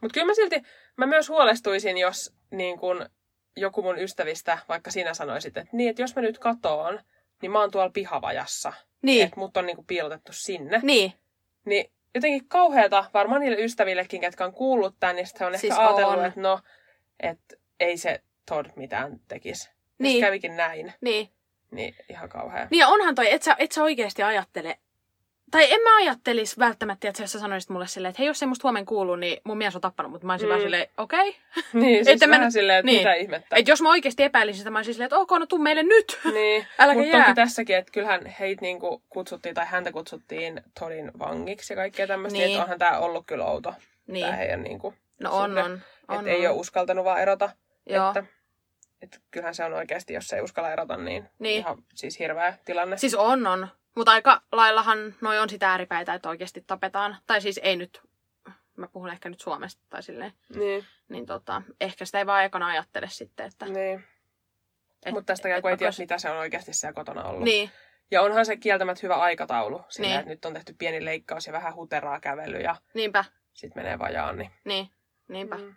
[0.00, 0.62] Mutta kyllä mä silti,
[0.96, 3.08] mä myös huolestuisin, jos niin kun
[3.56, 7.00] joku mun ystävistä, vaikka sinä sanoisit, että niin, että jos mä nyt katoon,
[7.42, 8.72] niin mä oon tuolla pihavajassa.
[9.02, 10.80] Niin, Että mut on niin piilotettu sinne.
[10.82, 11.12] niin.
[11.64, 15.72] Niin jotenkin kauheata varmaan niille ystävillekin, ketkä on kuullut tämän, niin sitten he on Siis
[15.72, 16.60] ehkä ajatellut, että no,
[17.20, 19.70] että ei se Todd mitään tekisi.
[19.98, 20.20] Niin.
[20.20, 21.28] Jos kävikin näin, Niin.
[21.70, 22.66] Niin ihan kauhea.
[22.70, 24.78] Niin ja onhan toi, et sä, et sä oikeasti ajattele.
[25.50, 28.68] Tai en mä ajattelisi välttämättä, että sä sanoisit mulle silleen, että hei, jos ei musta
[28.68, 30.50] huomenna kuulu, niin mun mies on tappanut, mutta mä olisin mm.
[30.50, 31.28] vaan silleen, okei.
[31.28, 31.62] Okay.
[31.82, 32.98] niin, siis Että mä vähän nyt- silleen, että niin.
[32.98, 33.56] mitä ihmettä.
[33.56, 36.20] Että jos mä oikeasti epäilisin sitä, mä olisin silleen, että ok, no tuu meille nyt.
[36.32, 41.72] Niin, Äläkä mutta toki tässäkin, että kyllähän heitä niinku kutsuttiin, tai häntä kutsuttiin Todin vangiksi
[41.72, 42.46] ja kaikkea tämmöistä, Niin.
[42.46, 42.54] niin.
[42.54, 43.74] että onhan tämä ollut kyllä outo,
[44.06, 45.80] Niin, tämä heidän niinku, no on, on.
[46.08, 47.50] on, että ei ole uskaltanut vaan erota.
[47.86, 48.08] Joo.
[48.08, 48.24] Että,
[49.02, 51.58] että kyllähän se on oikeasti, jos ei uskalla erota, niin, Niin.
[51.58, 52.96] ihan siis hirveä tilanne.
[52.96, 53.68] Siis on, on.
[53.96, 57.16] Mutta aika laillahan noi on sitä ääripäitä, että oikeasti tapetaan.
[57.26, 58.00] Tai siis ei nyt,
[58.76, 60.32] mä puhun ehkä nyt Suomesta tai silleen.
[60.54, 63.66] Niin, Niin tota, ehkä sitä ei vaan ekana ajattele sitten, että...
[63.66, 64.04] niin.
[65.06, 67.44] et- Mutta tästäkään et kun ei tiedä, mitä se on oikeasti siellä kotona ollut.
[67.44, 67.70] Niin,
[68.10, 69.84] Ja onhan se kieltämättä hyvä aikataulu.
[69.88, 70.18] Sillä, Niin.
[70.18, 74.36] että nyt on tehty pieni leikkaus ja vähän huteraa kävely ja niinpä, sitten menee vajaan.
[74.38, 74.50] Niin.
[74.64, 74.90] niin,
[75.28, 75.56] niinpä.
[75.56, 75.74] Mm.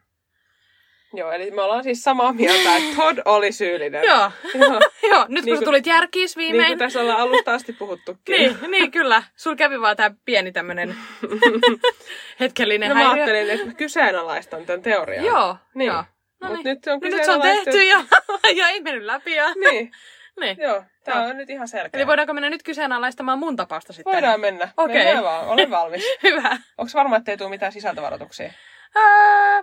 [1.14, 4.04] Joo, eli me ollaan siis samaa mieltä, että Todd oli syyllinen.
[4.04, 4.80] Joo, Joo.
[5.12, 6.68] joo, nyt kun Niin niin kuin- tulit järkiis Niin viimein.
[6.68, 8.36] kuin tässä ollaan alusta asti puhuttukin.
[8.38, 9.24] Niin, niin, kyllä.
[9.36, 10.96] Sul kävi vaan tää pieni tämmönen
[12.40, 13.24] hetkellinen No mä häiriö.
[13.24, 15.26] ajattelin, että mä kyseenalaistan tämän teorian.
[15.26, 15.88] Joo, Niin.
[15.88, 16.04] joo.
[16.42, 16.64] No Mut niin.
[16.66, 18.04] nyt se on No nyt se on tehty ja,
[18.56, 19.36] ja ei mennyt läpi.
[19.36, 19.54] Ja...
[19.54, 19.92] Niin,
[20.40, 20.58] Niin.
[20.60, 20.84] joo.
[21.08, 21.18] Joo.
[21.30, 21.90] on nyt ihan selkeä.
[22.00, 24.14] Eli voidaanko mennä nyt kyseenalaistamaan mun tapausta sitten?
[24.14, 24.70] Voidaan mennä.
[24.78, 24.96] Okei.
[24.98, 26.04] Mennään vaan, olen valmis.
[26.24, 26.58] Hyvä.
[26.78, 28.52] Onko varma, ettei tule mitään sisältövaroituksia?
[28.96, 29.62] Öö,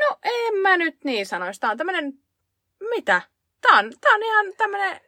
[0.00, 1.60] no en mä nyt niin sanoisi.
[1.60, 2.12] Tää on tämmönen,
[2.90, 3.22] mitä?
[3.60, 5.00] Tää on, tää on ihan tämmönen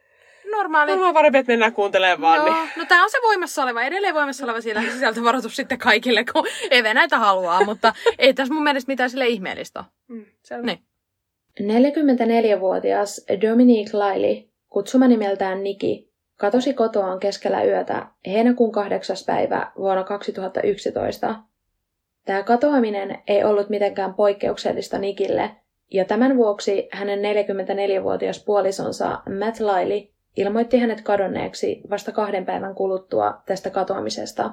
[0.51, 0.95] normaali.
[0.95, 2.47] No, parempi, että mennään kuuntelemaan vaan.
[2.47, 2.71] Joo, Niin.
[2.77, 6.93] no tää on se voimassa oleva, edelleen voimassa oleva siellä sisältövaroitus sitten kaikille, kun Eve
[6.93, 9.87] näitä haluaa, mutta ei tässä mun mielestä mitään sille ihmeellistä ole.
[10.07, 10.65] Mm, selvä.
[10.65, 10.79] Niin.
[11.61, 19.15] 44-vuotias Dominique Laili, kutsuma nimeltään Niki, katosi kotoaan keskellä yötä heinäkuun 8.
[19.25, 21.35] päivä vuonna 2011.
[22.25, 25.51] Tämä katoaminen ei ollut mitenkään poikkeuksellista Nikille,
[25.91, 33.41] ja tämän vuoksi hänen 44-vuotias puolisonsa Matt Laili ilmoitti hänet kadonneeksi vasta kahden päivän kuluttua
[33.45, 34.51] tästä katoamisesta.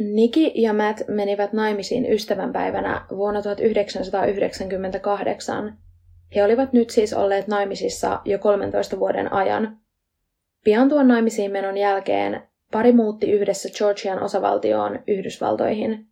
[0.00, 5.78] Niki ja Matt menivät naimisiin ystävänpäivänä vuonna 1998.
[6.34, 9.78] He olivat nyt siis olleet naimisissa jo 13 vuoden ajan.
[10.64, 16.07] Pian tuon naimisiin menon jälkeen pari muutti yhdessä Georgian osavaltioon Yhdysvaltoihin.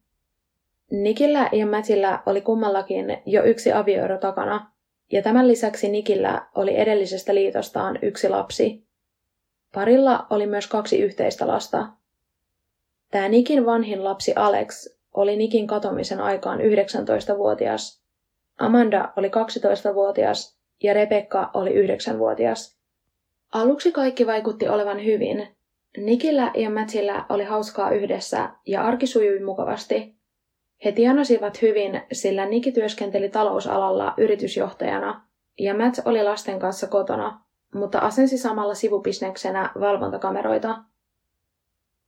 [0.90, 4.72] Nikillä ja Mattillä oli kummallakin jo yksi avioero takana,
[5.12, 8.86] ja tämän lisäksi Nikillä oli edellisestä liitostaan yksi lapsi.
[9.74, 11.88] Parilla oli myös kaksi yhteistä lasta.
[13.10, 18.06] Tämä Nikin vanhin lapsi Alex oli Nikin katomisen aikaan 19-vuotias,
[18.58, 22.78] Amanda oli 12-vuotias ja Rebecca oli 9-vuotias.
[23.52, 25.48] Aluksi kaikki vaikutti olevan hyvin.
[25.96, 30.15] Nikillä ja Mattillä oli hauskaa yhdessä ja arki sujui mukavasti.
[30.84, 35.26] He tienasivat hyvin, sillä Niki työskenteli talousalalla yritysjohtajana
[35.58, 37.40] ja Matt oli lasten kanssa kotona,
[37.74, 40.78] mutta asensi samalla sivubisneksenä valvontakameroita.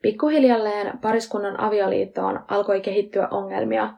[0.03, 3.95] Pikkuhiljalleen pariskunnan avioliittoon alkoi kehittyä ongelmia.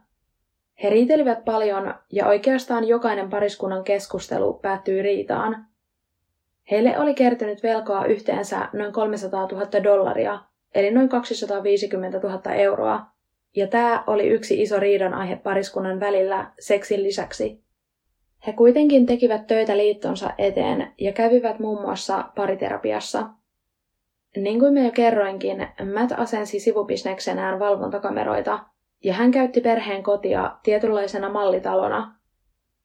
[0.83, 5.67] He riitelivät paljon ja oikeastaan jokainen pariskunnan keskustelu päättyi riitaan.
[6.71, 10.39] Heille oli kertynyt velkaa yhteensä noin 300 000 dollaria,
[10.75, 13.07] eli noin 250 000 euroa,
[13.57, 17.65] ja tämä oli yksi iso riidan aihe pariskunnan välillä seksin lisäksi.
[18.47, 23.29] He kuitenkin tekivät töitä liittonsa eteen ja kävivät muun muassa pariterapiassa.
[24.37, 28.59] Niin kuin me jo kerroinkin, Matt asensi sivubisneksenään valvontakameroita,
[29.05, 32.15] ja hän käytti perheen kotia tietynlaisena mallitalona.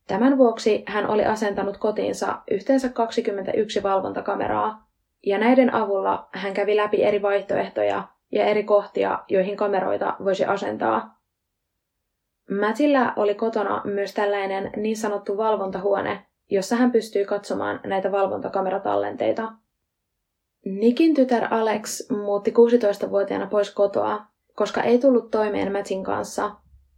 [0.07, 4.87] Tämän vuoksi hän oli asentanut kotiinsa yhteensä 21 valvontakameraa,
[5.25, 11.19] ja näiden avulla hän kävi läpi eri vaihtoehtoja ja eri kohtia, joihin kameroita voisi asentaa.
[12.59, 19.51] Mattillä oli kotona myös tällainen niin sanottu valvontahuone, jossa hän pystyi katsomaan näitä valvontakameratallenteita.
[20.65, 26.51] Nikin tytär Alex muutti 16-vuotiaana pois kotoa, koska ei tullut toimeen Mattin kanssa,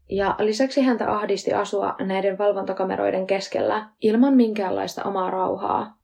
[0.09, 5.97] ja lisäksi häntä ahdisti asua näiden valvontakameroiden keskellä ilman minkäänlaista omaa rauhaa.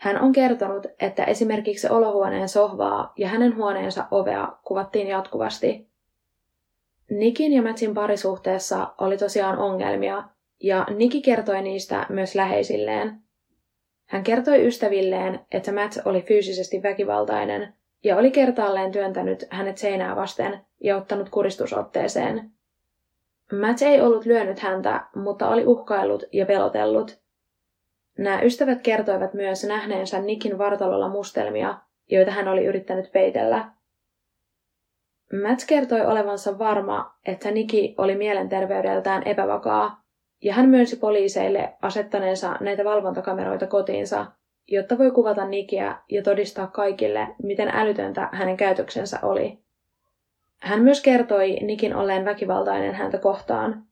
[0.00, 5.88] Hän on kertonut, että esimerkiksi olohuoneen sohvaa ja hänen huoneensa ovea kuvattiin jatkuvasti.
[7.10, 10.22] Nikin ja Matsin parisuhteessa oli tosiaan ongelmia,
[10.62, 13.20] ja Niki kertoi niistä myös läheisilleen.
[14.06, 20.60] Hän kertoi ystävilleen, että Matt oli fyysisesti väkivaltainen ja oli kertaalleen työntänyt hänet seinää vasten
[20.82, 22.50] ja ottanut kuristusotteeseen.
[23.60, 27.20] Matt ei ollut lyönyt häntä, mutta oli uhkaillut ja pelotellut.
[28.20, 31.78] Nämä ystävät kertoivat myös nähneensä Nikin vartalolla mustelmia,
[32.10, 33.70] joita hän oli yrittänyt peitellä.
[35.42, 40.02] Matt kertoi olevansa varma, että Niki oli mielenterveydeltään epävakaa,
[40.42, 44.26] ja hän myönsi poliiseille asettaneensa näitä valvontakameroita kotiinsa,
[44.68, 49.58] jotta voi kuvata Nikiä ja todistaa kaikille, miten älytöntä hänen käytöksensä oli.
[50.62, 53.89] Hän myös kertoi Nikin olleen väkivaltainen häntä kohtaan.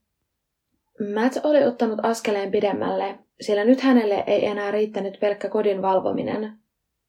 [1.15, 6.53] Matt oli ottanut askeleen pidemmälle, sillä nyt hänelle ei enää riittänyt pelkkä kodin valvominen.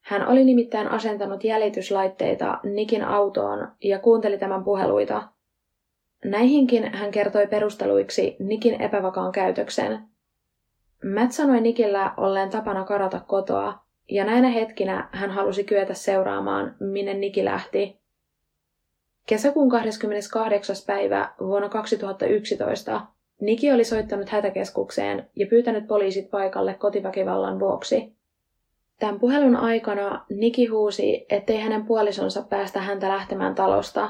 [0.01, 5.23] Hän oli nimittäin asentanut jäljityslaitteita Nikin autoon ja kuunteli tämän puheluita.
[6.25, 9.99] Näihinkin hän kertoi perusteluiksi Nikin epävakaan käytöksen.
[11.15, 17.13] Matt sanoi Nikillä olleen tapana karata kotoa, ja näinä hetkinä hän halusi kyetä seuraamaan, minne
[17.13, 17.99] Niki lähti.
[19.27, 20.75] Kesäkuun 28.
[20.87, 23.01] päivä vuonna 2011
[23.39, 28.13] Niki oli soittanut hätäkeskukseen ja pyytänyt poliisit paikalle kotiväkivallan vuoksi.
[28.99, 34.09] Tämän puhelun aikana Niki huusi, ettei hänen puolisonsa päästä häntä lähtemään talosta.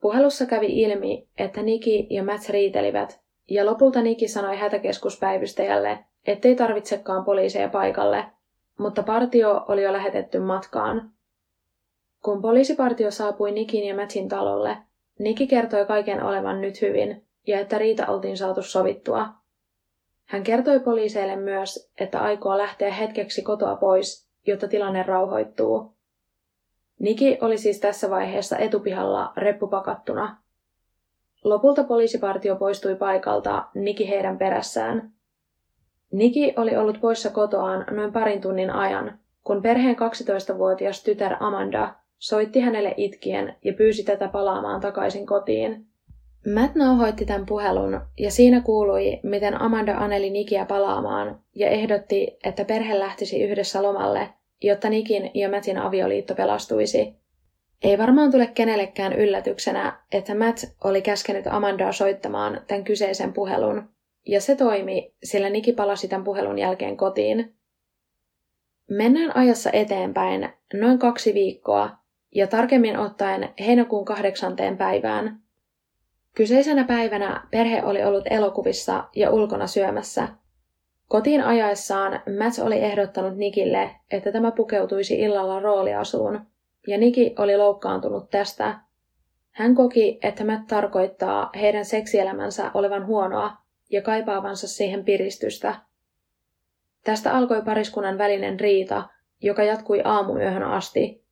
[0.00, 7.24] Puhelussa kävi ilmi, että Niki ja Matt riitelivät, ja lopulta Niki sanoi hätäkeskuspäivystäjälle, ettei tarvitsekaan
[7.24, 8.24] poliiseja paikalle,
[8.78, 11.10] mutta partio oli jo lähetetty matkaan.
[12.24, 14.76] Kun poliisipartio saapui Nikin ja Mattin talolle,
[15.18, 19.28] Niki kertoi kaiken olevan nyt hyvin ja että riita oltiin saatu sovittua.
[20.24, 25.96] Hän kertoi poliiseille myös, että aikoo lähteä hetkeksi kotoa pois, jotta tilanne rauhoittuu.
[26.98, 30.36] Niki oli siis tässä vaiheessa etupihalla reppupakattuna.
[31.44, 35.12] Lopulta poliisipartio poistui paikalta, Niki heidän perässään.
[36.12, 42.60] Niki oli ollut poissa kotoaan noin parin tunnin ajan, kun perheen 12-vuotias tytär Amanda soitti
[42.60, 45.86] hänelle itkien ja pyysi tätä palaamaan takaisin kotiin.
[46.54, 52.64] Matt nauhoitti tämän puhelun ja siinä kuului, miten Amanda aneli Nikiä palaamaan ja ehdotti, että
[52.64, 54.28] perhe lähtisi yhdessä lomalle,
[54.62, 57.14] jotta Nikin ja Mattin avioliitto pelastuisi.
[57.82, 63.88] Ei varmaan tule kenellekään yllätyksenä, että Matt oli käskenyt Amandaa soittamaan tämän kyseisen puhelun,
[64.26, 67.54] ja se toimi, sillä Niki palasi tämän puhelun jälkeen kotiin.
[68.90, 71.90] Mennään ajassa eteenpäin noin kaksi viikkoa,
[72.34, 75.45] ja tarkemmin ottaen heinäkuun kahdeksanteen päivään.
[76.36, 80.28] Kyseisenä päivänä perhe oli ollut elokuvissa ja ulkona syömässä.
[81.08, 86.40] Kotiin ajaessaan Matt oli ehdottanut Nikille, että tämä pukeutuisi illalla rooliasuun,
[86.86, 88.78] ja Niki oli loukkaantunut tästä.
[89.50, 93.56] Hän koki, että Matt tarkoittaa heidän seksielämänsä olevan huonoa
[93.90, 95.74] ja kaipaavansa siihen piristystä.
[97.04, 99.08] Tästä alkoi pariskunnan välinen riita,
[99.42, 101.24] joka jatkui aamuyöhön asti.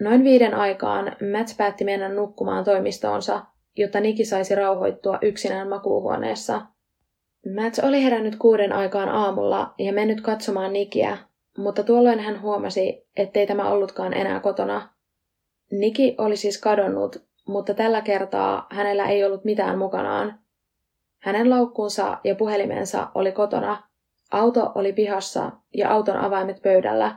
[0.00, 6.62] Noin viiden aikaan Matt päätti mennä nukkumaan toimistoonsa, jotta Niki saisi rauhoittua yksinään makuuhuoneessa.
[7.54, 11.18] Matt oli herännyt kuuden aikaan aamulla ja mennyt katsomaan Nikiä,
[11.58, 14.88] mutta tuolloin hän huomasi, ettei tämä ollutkaan enää kotona.
[15.72, 17.16] Niki oli siis kadonnut,
[17.48, 20.38] mutta tällä kertaa hänellä ei ollut mitään mukanaan.
[21.22, 23.82] Hänen laukkuunsa ja puhelimensa oli kotona,
[24.32, 27.16] auto oli pihassa ja auton avaimet pöydällä.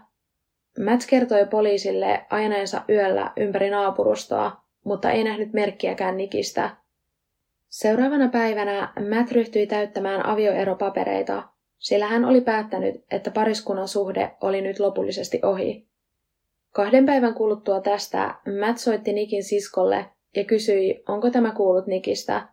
[0.85, 6.69] Matt kertoi poliisille ajaneensa yöllä ympäri naapurustoa, mutta ei nähnyt merkkiäkään Nikistä.
[7.69, 11.43] Seuraavana päivänä Matt ryhtyi täyttämään avioeropapereita,
[11.79, 15.87] sillä hän oli päättänyt, että pariskunnan suhde oli nyt lopullisesti ohi.
[16.71, 22.47] Kahden päivän kuluttua tästä Matt soitti Nikin siskolle ja kysyi, onko tämä kuullut Nikistä.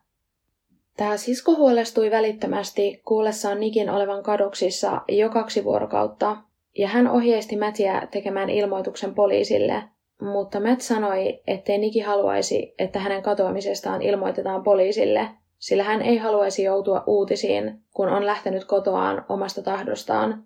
[0.96, 6.36] Tämä sisko huolestui välittömästi kuullessaan Nikin olevan kadoksissa jo kaksi vuorokautta,
[6.78, 9.82] ja hän ohjeisti Mätiä tekemään ilmoituksen poliisille,
[10.20, 16.62] mutta Matt sanoi, ettei Niki haluaisi, että hänen katoamisestaan ilmoitetaan poliisille, sillä hän ei haluaisi
[16.62, 20.44] joutua uutisiin, kun on lähtenyt kotoaan omasta tahdostaan.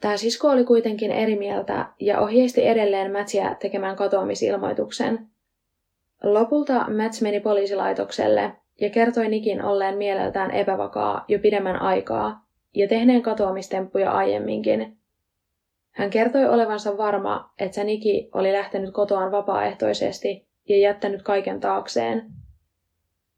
[0.00, 5.26] Tämä sisko oli kuitenkin eri mieltä ja ohjeisti edelleen Matsia tekemään katoamisilmoituksen.
[6.22, 13.22] Lopulta Mats meni poliisilaitokselle ja kertoi Nikin olleen mieleltään epävakaa jo pidemmän aikaa ja tehneen
[13.22, 14.96] katoamistemppuja aiemminkin.
[15.92, 22.26] Hän kertoi olevansa varma, että Niki oli lähtenyt kotoaan vapaaehtoisesti ja jättänyt kaiken taakseen.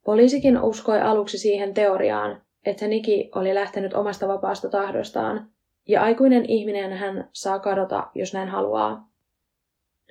[0.05, 5.49] Poliisikin uskoi aluksi siihen teoriaan, että Niki oli lähtenyt omasta vapaasta tahdostaan,
[5.89, 9.09] ja aikuinen ihminen hän saa kadota, jos näin haluaa.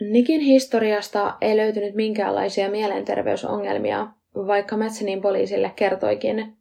[0.02, 6.58] Nikin historiasta ei löytynyt minkäänlaisia mielenterveysongelmia, vaikka Mätsenin poliisille kertoikin.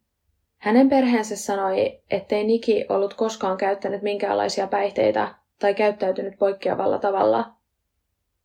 [0.59, 7.53] Hänen perheensä sanoi, ettei Niki ollut koskaan käyttänyt minkäänlaisia päihteitä tai käyttäytynyt poikkeavalla tavalla.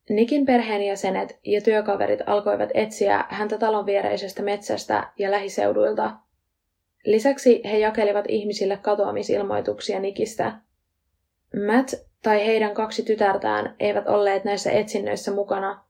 [0.10, 6.12] Nikin perheenjäsenet ja työkaverit alkoivat etsiä häntä talon viereisestä metsästä ja lähiseuduilta.
[7.06, 10.54] Lisäksi he jakelivat ihmisille katoamisilmoituksia Nikistä.
[11.68, 15.84] Matt tai heidän kaksi tytärtään eivät olleet näissä etsinnöissä mukana,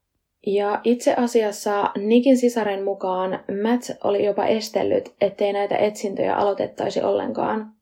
[0.46, 3.32] ja itse asiassa Nikin sisaren mukaan
[3.63, 7.77] Matt oli jopa estellyt, ettei näitä etsintöjä aloitettaisi ollenkaan.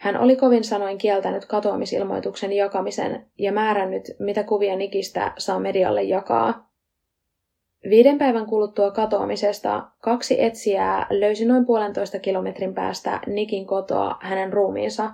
[0.00, 6.70] Hän oli kovin sanoin kieltänyt katoamisilmoituksen jakamisen ja määrännyt, mitä kuvia Nikistä saa medialle jakaa.
[7.90, 15.10] Viiden päivän kuluttua katoamisesta kaksi etsijää löysi noin puolentoista kilometrin päästä Nikin kotoa hänen ruumiinsa.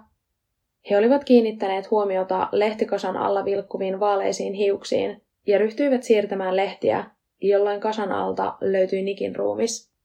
[0.91, 7.05] He olivat kiinnittäneet huomiota lehtikasan alla vilkkuviin vaaleisiin hiuksiin ja ryhtyivät siirtämään lehtiä,
[7.41, 9.96] jolloin kasan alta löytyi Nikin ruumis.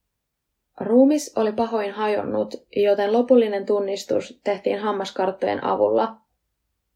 [0.80, 6.16] Ruumis oli pahoin hajonnut, joten lopullinen tunnistus tehtiin hammaskarttojen avulla.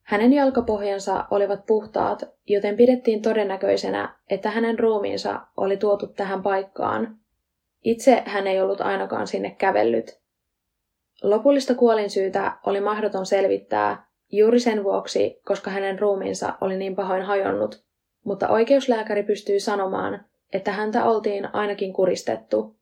[0.01, 7.17] Hänen jalkapohjansa olivat puhtaat, joten pidettiin todennäköisenä, että hänen ruumiinsa oli tuotu tähän paikkaan.
[7.83, 10.19] Itse hän ei ollut ainakaan sinne kävellyt.
[11.23, 17.83] Lopullista kuolinsyytä oli mahdoton selvittää juuri sen vuoksi, koska hänen ruumiinsa oli niin pahoin hajonnut,
[18.23, 22.75] mutta oikeuslääkäri pystyi sanomaan, että häntä oltiin ainakin kuristettu.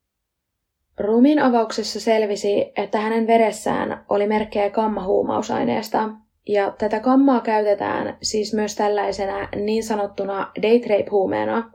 [1.00, 6.10] Ruumiin avauksessa selvisi, että hänen veressään oli merkkejä kammahuumausaineesta,
[6.48, 11.72] ja tätä kammaa käytetään siis myös tällaisena niin sanottuna daytrape-huumeena.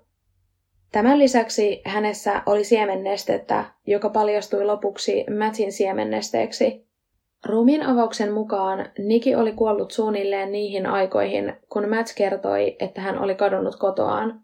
[0.92, 6.88] Tämän lisäksi hänessä oli siemennestettä, joka paljastui lopuksi Mattin siemennesteeksi.
[7.46, 13.34] Ruumiin avauksen mukaan Niki oli kuollut suunnilleen niihin aikoihin, kun Matt kertoi, että hän oli
[13.34, 14.40] kadonnut kotoaan.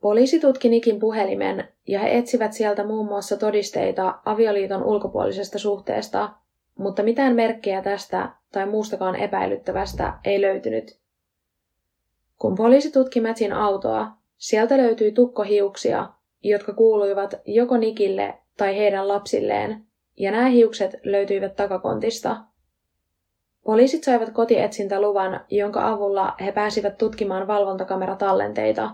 [0.00, 6.30] Poliisi tutki Nikin puhelimen ja he etsivät sieltä muun muassa todisteita avioliiton ulkopuolisesta suhteesta,
[6.78, 11.00] mutta mitään merkkejä tästä tai muustakaan epäilyttävästä ei löytynyt.
[12.38, 16.08] Kun poliisi tutki Mätsin autoa, sieltä löytyi tukkohiuksia,
[16.42, 19.84] jotka kuuluivat joko Nikille tai heidän lapsilleen,
[20.16, 22.36] ja nämä hiukset löytyivät takakontista.
[23.64, 28.90] Poliisit saivat kotietsintäluvan, jonka avulla he pääsivät tutkimaan valvontakameratallenteita.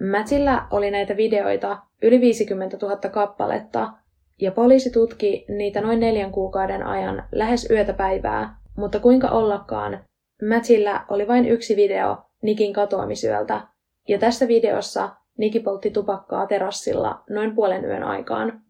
[0.00, 3.92] Mätsillä oli näitä videoita yli 50 000 kappaletta,
[4.40, 10.04] ja poliisi tutki niitä noin neljän kuukauden ajan lähes yötä päivää, mutta kuinka ollakaan,
[10.42, 13.60] Mätsillä oli vain yksi video Nikin katoamisyöltä,
[14.08, 18.60] ja tässä videossa Niki poltti tupakkaa terassilla noin puolen yön aikaan.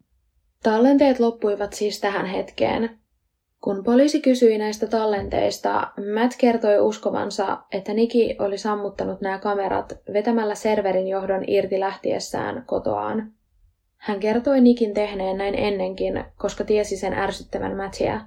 [0.63, 3.00] Tallenteet loppuivat siis tähän hetkeen.
[3.61, 10.55] Kun poliisi kysyi näistä tallenteista, Matt kertoi uskovansa, että Niki oli sammuttanut nämä kamerat vetämällä
[10.55, 13.31] serverin johdon irti lähtiessään kotoaan.
[13.97, 18.21] Hän kertoi Nikin tehneen näin ennenkin, koska tiesi sen ärsyttävän Mattia.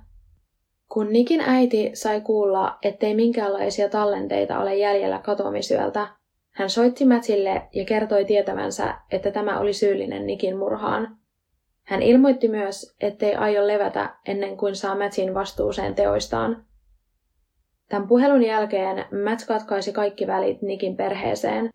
[0.88, 6.06] Kun Nikin äiti sai kuulla, ettei minkäänlaisia tallenteita ole jäljellä katoamisyöltä,
[6.50, 11.16] hän soitti Mattille ja kertoi tietävänsä, että tämä oli syyllinen Nikin murhaan.
[11.84, 16.64] Hän ilmoitti myös, ettei aio levätä ennen kuin saa Mattin vastuuseen teoistaan.
[17.88, 21.70] Tämän puhelun jälkeen Matt katkaisi kaikki välit Nikin perheeseen.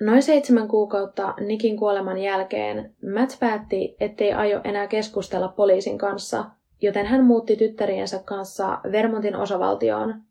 [0.00, 6.44] Noin seitsemän kuukautta Nikin kuoleman jälkeen Matt päätti, ettei aio enää keskustella poliisin kanssa,
[6.82, 10.22] joten hän muutti tyttäriensä kanssa Vermontin osavaltioon.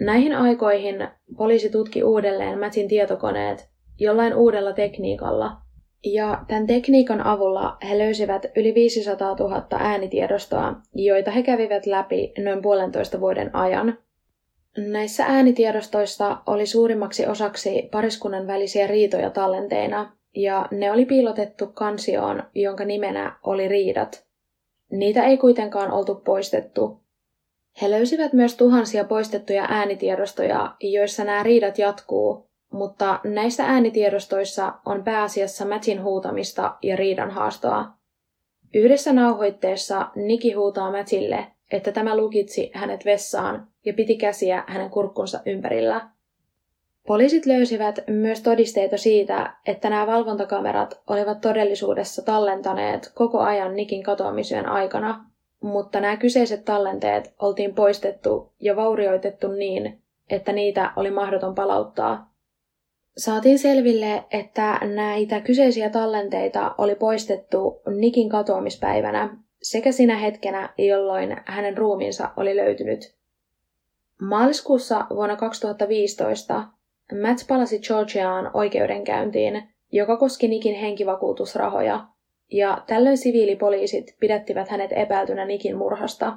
[0.00, 3.68] Näihin aikoihin poliisi tutki uudelleen Mattin tietokoneet
[4.00, 5.56] jollain uudella tekniikalla–
[6.04, 12.62] ja tämän tekniikan avulla he löysivät yli 500 000 äänitiedostoa, joita he kävivät läpi noin
[12.62, 13.98] puolentoista vuoden ajan.
[14.76, 22.84] Näissä äänitiedostoissa oli suurimmaksi osaksi pariskunnan välisiä riitoja tallenteina, ja ne oli piilotettu kansioon, jonka
[22.84, 24.26] nimenä oli riidat.
[24.90, 27.00] Niitä ei kuitenkaan oltu poistettu.
[27.82, 35.64] He löysivät myös tuhansia poistettuja äänitiedostoja, joissa nämä riidat jatkuu, mutta näissä äänitiedostoissa on pääasiassa
[35.64, 37.92] Mätsin huutamista ja riidan haastoa.
[38.74, 45.40] Yhdessä nauhoitteessa Niki huutaa Mätsille, että tämä lukitsi hänet vessaan ja piti käsiä hänen kurkkunsa
[45.46, 46.08] ympärillä.
[47.06, 54.66] Poliisit löysivät myös todisteita siitä, että nämä valvontakamerat olivat todellisuudessa tallentaneet koko ajan Nikin katoamisyön
[54.66, 55.24] aikana,
[55.62, 62.30] mutta nämä kyseiset tallenteet oltiin poistettu ja vaurioitettu niin, että niitä oli mahdoton palauttaa
[63.18, 71.78] Saatiin selville, että näitä kyseisiä tallenteita oli poistettu Nikin katoamispäivänä sekä sinä hetkenä, jolloin hänen
[71.78, 73.14] ruumiinsa oli löytynyt.
[74.22, 76.64] Maaliskuussa vuonna 2015
[77.22, 79.62] Matt palasi Georgiaan oikeudenkäyntiin,
[79.92, 82.06] joka koski Nikin henkivakuutusrahoja,
[82.52, 86.36] ja tällöin siviilipoliisit pidättivät hänet epäiltynä Nikin murhasta.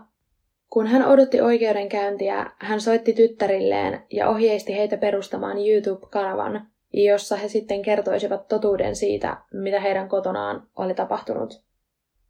[0.70, 7.82] Kun hän odotti oikeudenkäyntiä, hän soitti tyttärilleen ja ohjeisti heitä perustamaan YouTube-kanavan, jossa he sitten
[7.82, 11.62] kertoisivat totuuden siitä, mitä heidän kotonaan oli tapahtunut.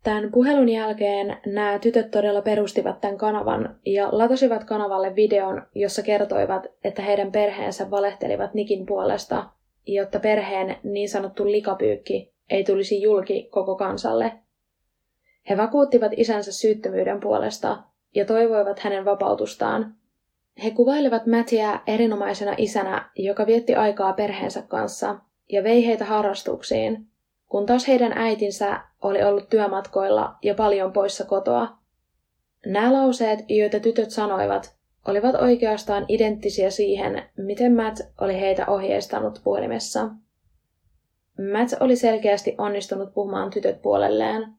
[0.03, 6.67] Tämän puhelun jälkeen nämä tytöt todella perustivat tämän kanavan ja latasivat kanavalle videon, jossa kertoivat,
[6.83, 9.49] että heidän perheensä valehtelivat Nikin puolesta,
[9.87, 14.31] jotta perheen niin sanottu likapyykki ei tulisi julki koko kansalle.
[15.49, 17.83] He vakuuttivat isänsä syyttömyyden puolesta
[18.15, 19.95] ja toivoivat hänen vapautustaan,
[20.63, 25.19] he kuvailevat Mattia erinomaisena isänä, joka vietti aikaa perheensä kanssa
[25.51, 27.07] ja vei heitä harrastuksiin,
[27.47, 31.77] kun taas heidän äitinsä oli ollut työmatkoilla ja paljon poissa kotoa.
[32.65, 34.75] Nämä lauseet, joita tytöt sanoivat,
[35.07, 40.09] olivat oikeastaan identtisiä siihen, miten Matt oli heitä ohjeistanut puhelimessa.
[41.53, 44.53] Matt oli selkeästi onnistunut puhumaan tytöt puolelleen.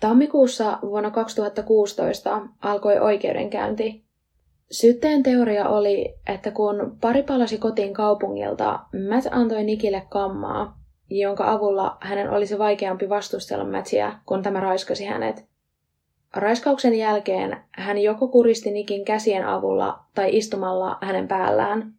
[0.00, 4.04] Tammikuussa vuonna 2016 alkoi oikeudenkäynti,
[4.70, 10.78] Syytteen teoria oli, että kun pari palasi kotiin kaupungilta, Matt antoi Nikille kammaa,
[11.10, 15.44] jonka avulla hänen olisi vaikeampi vastustella Mattia, kun tämä raiskasi hänet.
[16.36, 21.94] Raiskauksen jälkeen hän joko kuristi Nikin käsien avulla tai istumalla hänen päällään.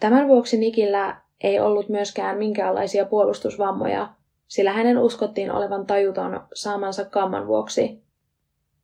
[0.00, 4.08] Tämän vuoksi Nikillä ei ollut myöskään minkäänlaisia puolustusvammoja,
[4.48, 8.03] sillä hänen uskottiin olevan tajuton saamansa kamman vuoksi.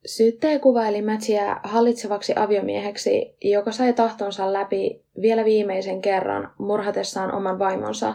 [0.06, 8.14] Syyttäjä kuvaili Matchia hallitsevaksi aviomieheksi, joka sai tahtonsa läpi vielä viimeisen kerran murhatessaan oman vaimonsa.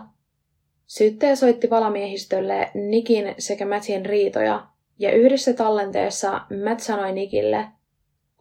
[0.88, 4.68] Syyttäjä soitti valamiehistölle Nikin sekä Matchin riitoja,
[5.00, 7.66] ja yhdessä tallenteessa Matt sanoi Nikille,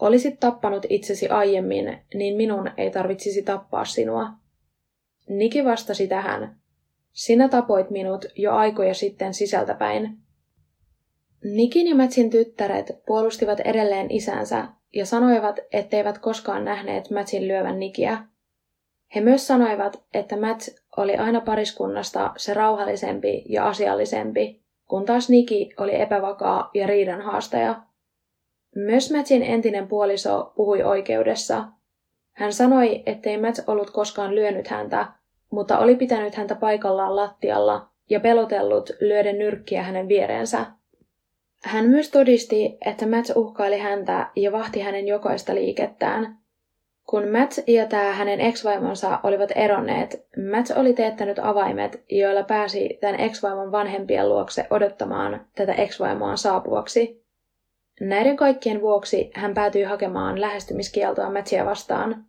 [0.00, 4.30] Olisit tappanut itsesi aiemmin, niin minun ei tarvitsisi tappaa sinua.
[5.28, 6.56] Niki vastasi tähän,
[7.12, 10.18] Sinä tapoit minut jo aikoja sitten sisältäpäin.
[11.44, 18.18] Nikin ja Mätsin tyttäret puolustivat edelleen isänsä ja sanoivat, etteivät koskaan nähneet Mätsin lyövän Nikiä.
[19.14, 25.70] He myös sanoivat, että Matt oli aina pariskunnasta se rauhallisempi ja asiallisempi, kun taas Niki
[25.76, 27.82] oli epävakaa ja riidan haastaja.
[28.76, 31.64] Myös Mätsin entinen puoliso puhui oikeudessa.
[32.32, 35.06] Hän sanoi, ettei Matt ollut koskaan lyönyt häntä,
[35.50, 40.66] mutta oli pitänyt häntä paikallaan lattialla ja pelotellut lyöden nyrkkiä hänen viereensä.
[41.64, 46.38] Hän myös todisti, että Matt uhkaili häntä ja vahti hänen jokaista liikettään.
[47.06, 53.20] Kun Matt ja tämä hänen ex-vaimonsa olivat eronneet, Matt oli teettänyt avaimet, joilla pääsi tämän
[53.20, 57.24] ex-vaimon vanhempien luokse odottamaan tätä ex-vaimoaan saapuvaksi.
[58.00, 62.24] Näiden kaikkien vuoksi hän päätyi hakemaan lähestymiskieltoa Mattia vastaan.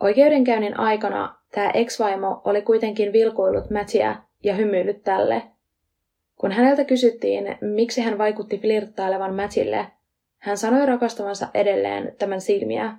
[0.00, 5.42] Oikeudenkäynnin aikana tämä ex-vaimo oli kuitenkin vilkuillut Mattia ja hymyillyt tälle–
[6.36, 9.86] kun häneltä kysyttiin, miksi hän vaikutti flirttailevan Mattille,
[10.38, 12.96] hän sanoi rakastavansa edelleen tämän silmiä.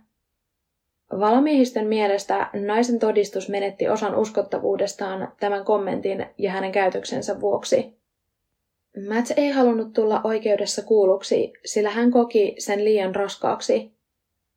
[1.20, 7.98] Valamiehistön mielestä naisen todistus menetti osan uskottavuudestaan tämän kommentin ja hänen käytöksensä vuoksi.
[9.10, 13.92] Matt ei halunnut tulla oikeudessa kuulluksi, sillä hän koki sen liian raskaaksi.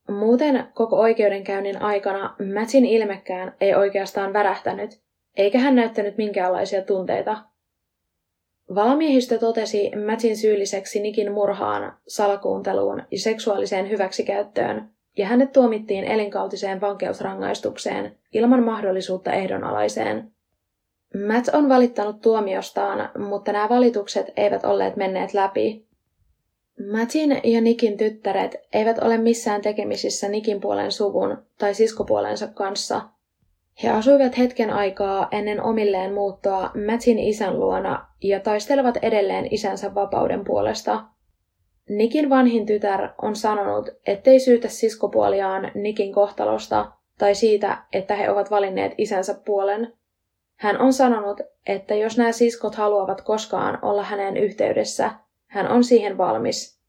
[0.08, 5.00] Muuten koko oikeudenkäynnin aikana Mattin ilmekään ei oikeastaan värähtänyt,
[5.36, 7.38] eikä hän näyttänyt minkäänlaisia tunteita–
[8.74, 18.16] Valamiehistö totesi Mattin syylliseksi Nikin murhaan, salakuunteluun ja seksuaaliseen hyväksikäyttöön, ja hänet tuomittiin elinkautiseen vankeusrangaistukseen
[18.32, 20.30] ilman mahdollisuutta ehdonalaiseen.
[21.26, 25.86] Matt on valittanut tuomiostaan, mutta nämä valitukset eivät olleet menneet läpi.
[26.92, 33.00] Mattin ja Nikin tyttäret eivät ole missään tekemisissä Nikin puolen suvun tai siskopuolensa kanssa–
[33.82, 40.44] he asuivat hetken aikaa ennen omilleen muuttoa Mattin isän luona ja taistelevat edelleen isänsä vapauden
[40.44, 41.04] puolesta.
[41.88, 48.50] Nikin vanhin tytär on sanonut, ettei syytä siskopuoliaan Nikin kohtalosta tai siitä, että he ovat
[48.50, 49.92] valinneet isänsä puolen.
[50.56, 55.10] Hän on sanonut, että jos nämä siskot haluavat koskaan olla hänen yhteydessä,
[55.46, 56.79] hän on siihen valmis.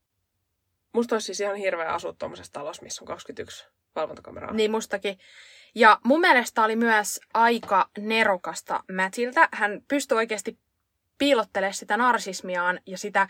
[0.94, 3.66] Musta olisi siis ihan hirveä asua tuommoisessa talossa, missä on 21
[3.96, 4.54] valvontakameraa.
[4.54, 5.20] Niin mustakin.
[5.76, 9.50] Ja mun mielestä oli myös aika nerokasta Mätiltä.
[9.52, 10.58] Hän pystyi oikeasti
[11.18, 13.28] piilottelemaan sitä narsismiaan ja sitä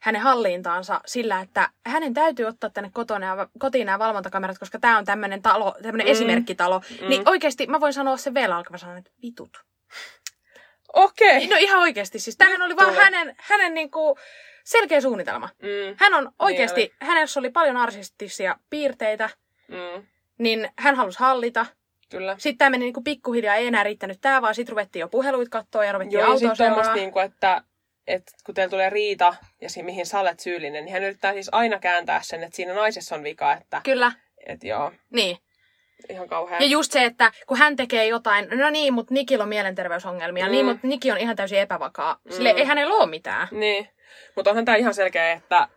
[0.00, 5.04] hänen hallintaansa sillä, että hänen täytyy ottaa tänne kotona, kotiin nämä valvontakamerat, koska tämä on
[5.04, 6.10] tämmöinen talo, tämmöinen mm.
[6.10, 6.80] esimerkkitalo.
[7.00, 7.08] Mm.
[7.08, 9.64] Niin oikeasti mä voin sanoa sen vielä alkava sanoa, että vitut.
[10.92, 11.36] Okei.
[11.36, 11.48] Okay.
[11.48, 12.18] No ihan oikeasti.
[12.18, 14.18] Siis tämähän oli vaan hänen, hänen niinku
[14.64, 15.48] selkeä suunnitelma.
[15.62, 15.96] Mm.
[15.98, 19.30] Hän on oikeasti, niin hänessä oli paljon narsistisia piirteitä,
[19.68, 20.06] mm.
[20.38, 21.66] niin hän halusi hallita.
[22.10, 22.36] Kyllä.
[22.38, 25.84] Sitten tämä meni niinku pikkuhiljaa, ei enää riittänyt tämä, vaan sitten ruvettiin jo puheluit katsoa
[25.84, 26.94] ja ruvettiin Joo, autoa seuraa.
[26.94, 27.62] Niinku, että,
[28.06, 31.48] että kun teillä tulee riita ja siinä, mihin sä olet syyllinen, niin hän yrittää siis
[31.52, 33.52] aina kääntää sen, että siinä naisessa on vika.
[33.52, 34.12] Että, Kyllä.
[34.46, 34.92] Että joo.
[35.10, 35.38] Niin.
[36.08, 36.62] Ihan kauhean.
[36.62, 40.50] Ja just se, että kun hän tekee jotain, no niin, mutta Nikillä on mielenterveysongelmia, niin,
[40.50, 40.52] mm.
[40.52, 42.20] niin, mutta Niki on ihan täysin epävakaa.
[42.30, 42.58] Sille mm.
[42.58, 43.48] ei hänellä ole mitään.
[43.50, 43.88] Niin.
[44.36, 45.68] Mutta onhan tämä ihan selkeä, että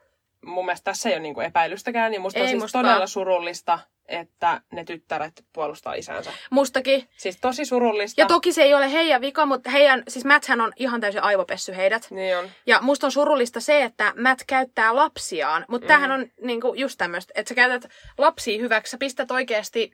[0.45, 2.85] mun mielestä tässä ei ole niinku epäilystäkään, niin musta ei on siis mustakaan.
[2.85, 6.31] todella surullista, että ne tyttäret puolustaa isänsä.
[6.49, 7.09] Mustakin.
[7.17, 8.21] Siis tosi surullista.
[8.21, 11.75] Ja toki se ei ole heidän vika, mutta heidän, siis Matthän on ihan täysin aivopessy
[11.75, 12.07] heidät.
[12.11, 12.49] Niin on.
[12.65, 15.87] Ja musta on surullista se, että Matt käyttää lapsiaan, mutta mm.
[15.87, 19.91] tämähän on niinku just tämmöistä, että sä käytät lapsia hyväksi, sä pistät oikeasti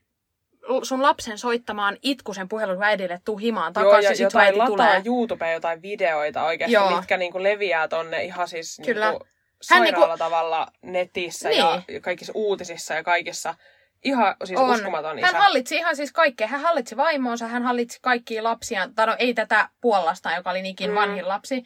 [0.83, 5.01] sun lapsen soittamaan itkusen puhelun äidille, tuu himaan takaisin, Joo, ja sit jotain lataa tulee.
[5.05, 6.95] YouTubeen jotain videoita oikeasti, Joo.
[6.95, 9.09] mitkä niinku leviää tonne ihan siis Kyllä.
[9.09, 9.27] Niinku
[9.61, 10.17] sairaalla niinku...
[10.17, 11.59] tavalla netissä niin.
[11.59, 13.55] ja kaikissa uutisissa ja kaikissa.
[14.03, 14.69] Ihan siis on.
[14.69, 15.27] uskomaton isä.
[15.27, 16.47] Hän hallitsi ihan siis kaikkea.
[16.47, 18.89] Hän hallitsi vaimoonsa, hän hallitsi kaikkia lapsia.
[18.95, 20.95] Tai no ei tätä Puolasta, joka oli Nikin mm.
[20.95, 21.63] vanhin lapsi.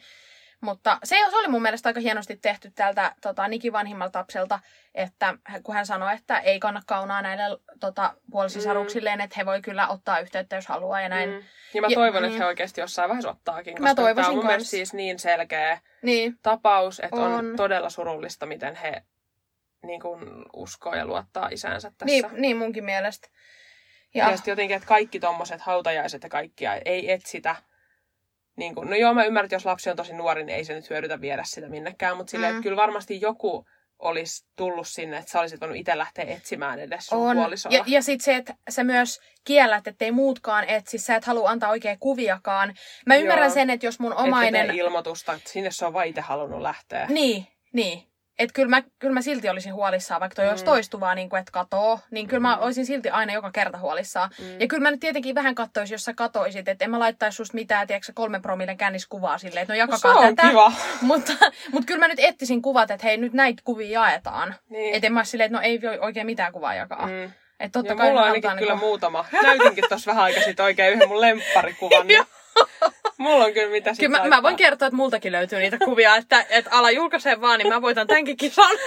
[0.60, 4.60] Mutta se, se oli mun mielestä aika hienosti tehty tältä tota, Nikin vanhimmalta lapselta,
[4.94, 9.24] että kun hän sanoi, että ei kanna kaunaa näille tota, puolisisaruksilleen, mm.
[9.24, 11.30] että he voi kyllä ottaa yhteyttä, jos haluaa ja näin.
[11.30, 11.42] Mm.
[11.74, 14.46] Ja mä toivon, ja, että he oikeasti jossain vaiheessa ottaakin, koska mä tämä on mun
[14.46, 16.38] mielestä siis niin selkeä niin.
[16.42, 17.32] tapaus, että on.
[17.32, 19.02] on todella surullista, miten he
[19.82, 22.04] niin kuin uskoo ja luottaa isänsä tässä.
[22.04, 23.28] Niin, niin munkin mielestä.
[24.14, 27.56] Ja, ja sitten jotenkin, että kaikki tommoset hautajaiset ja kaikkia ei etsitä.
[28.58, 30.74] Niin kuin, no joo, mä ymmärrän, että jos lapsi on tosi nuori, niin ei se
[30.74, 32.16] nyt hyödytä viedä sitä minnekään.
[32.16, 32.56] Mutta silleen, mm.
[32.56, 33.66] että kyllä varmasti joku
[33.98, 37.36] olisi tullut sinne, että sä olisit voinut itse lähteä etsimään edes sun on.
[37.36, 37.72] puolisoa.
[37.72, 41.70] Ja, ja sitten se, että sä myös kiellät, ettei muutkaan etsi, sä et halua antaa
[41.70, 42.74] oikein kuviakaan.
[43.06, 43.54] Mä ymmärrän Joo.
[43.54, 44.70] sen, että jos mun omainen...
[44.70, 47.06] Et ilmoitusta, että sinne se on vaan itse halunnut lähteä.
[47.08, 48.02] Niin, niin.
[48.38, 50.50] Että kyllä mä, kyllä mä silti olisin huolissaan, vaikka toi mm.
[50.50, 52.62] olisi toistuvaa, niin kuin, että katoo, niin kyllä mä Mm.
[52.62, 54.30] olisin silti aina joka kerta huolissaan.
[54.38, 54.60] Mm.
[54.60, 57.54] Ja kyllä mä nyt tietenkin vähän katsoisin, jos sä katoisit, että en mä laittaisi susta
[57.54, 60.48] mitään, tiedätkö, kolmen promillen känniskuvaa silleen, että no No, se jakakaa on tätä.
[60.48, 60.72] kiva.
[61.00, 61.32] Mutta,
[61.72, 64.54] mutta kyllä mä nyt etsisin kuvat, että hei, nyt näitä kuvia jaetaan.
[64.70, 64.94] Niin.
[64.94, 67.06] Että en mä silleen, että no ei voi oikein mitään kuvaa jakaa.
[67.06, 67.24] Mm.
[67.60, 69.24] Että totta Ja kai mulla on ainakin halutaan kyllä niinku- muutama.
[69.42, 72.06] Näytinkin tuossa vähän aikaa sitten oikein yhden mun lempparikuvan.
[72.06, 72.24] niin
[73.18, 76.46] mulla on kyllä mitä Kyllä mä, mä voin kertoa, että multakin löytyy niitä kuvia, että,
[76.50, 78.76] että ala julkaisee vaan, niin mä voitan tämänkin kisan.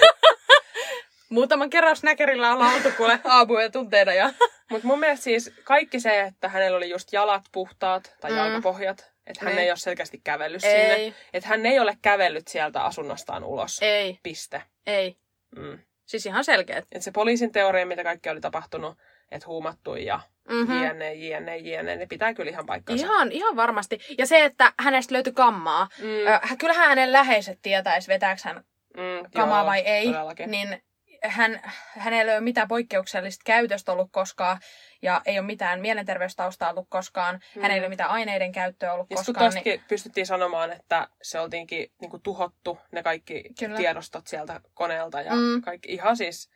[1.29, 4.13] Muutaman kerran snäkerillä ollaan oltu kuule aamuja tunteina.
[4.13, 4.33] Ja...
[4.71, 8.37] Mutta mun mielestä siis kaikki se, että hänellä oli just jalat puhtaat tai Mm.
[8.37, 9.63] jalkapohjat, että hän Niin.
[9.63, 10.93] ei ole selkeästi kävellyt sinne.
[10.93, 13.79] Ei, Että hän ei ole kävellyt sieltä asunnostaan ulos.
[13.81, 14.61] ei, Piste.
[14.87, 15.17] ei.
[15.55, 15.79] Mm.
[16.05, 16.85] Siis ihan selkeät.
[16.91, 18.97] Et se poliisin teoria, mitä kaikki oli tapahtunut,
[19.31, 20.19] että huumattu ja
[20.49, 20.83] Mm-hmm.
[20.83, 23.05] jne, jne, jne, ne pitää kyllä ihan paikkansa.
[23.05, 23.99] Ihan, ihan varmasti.
[24.17, 25.87] Ja se, että hänestä löytyi kammaa.
[25.99, 26.05] Mm,
[26.51, 28.55] Ö, kyllähän hänen läheiset tietäisi, vetääkö hän
[28.97, 30.05] mm, kamaa joo, vai ei.
[30.05, 30.51] todellakin.
[30.51, 30.83] Niin
[31.23, 31.61] hän,
[31.97, 34.57] hänellä ei ole mitään poikkeuksellista käytöstä ollut koskaan.
[35.01, 37.35] Ja ei ole mitään mielenterveystaustaa ollut koskaan.
[37.55, 37.61] Mm.
[37.61, 39.45] Hänellä ei ole mitään aineiden käyttöä ollut Ja koskaan.
[39.45, 43.77] tostakin pystyttiin sanomaan, että se oltiinkin niinku tuhottu, ne kaikki Kyllä.
[43.77, 45.39] Tiedostot sieltä koneelta ja Mm.
[45.41, 45.61] mm.
[45.61, 46.49] kaikki ihan siis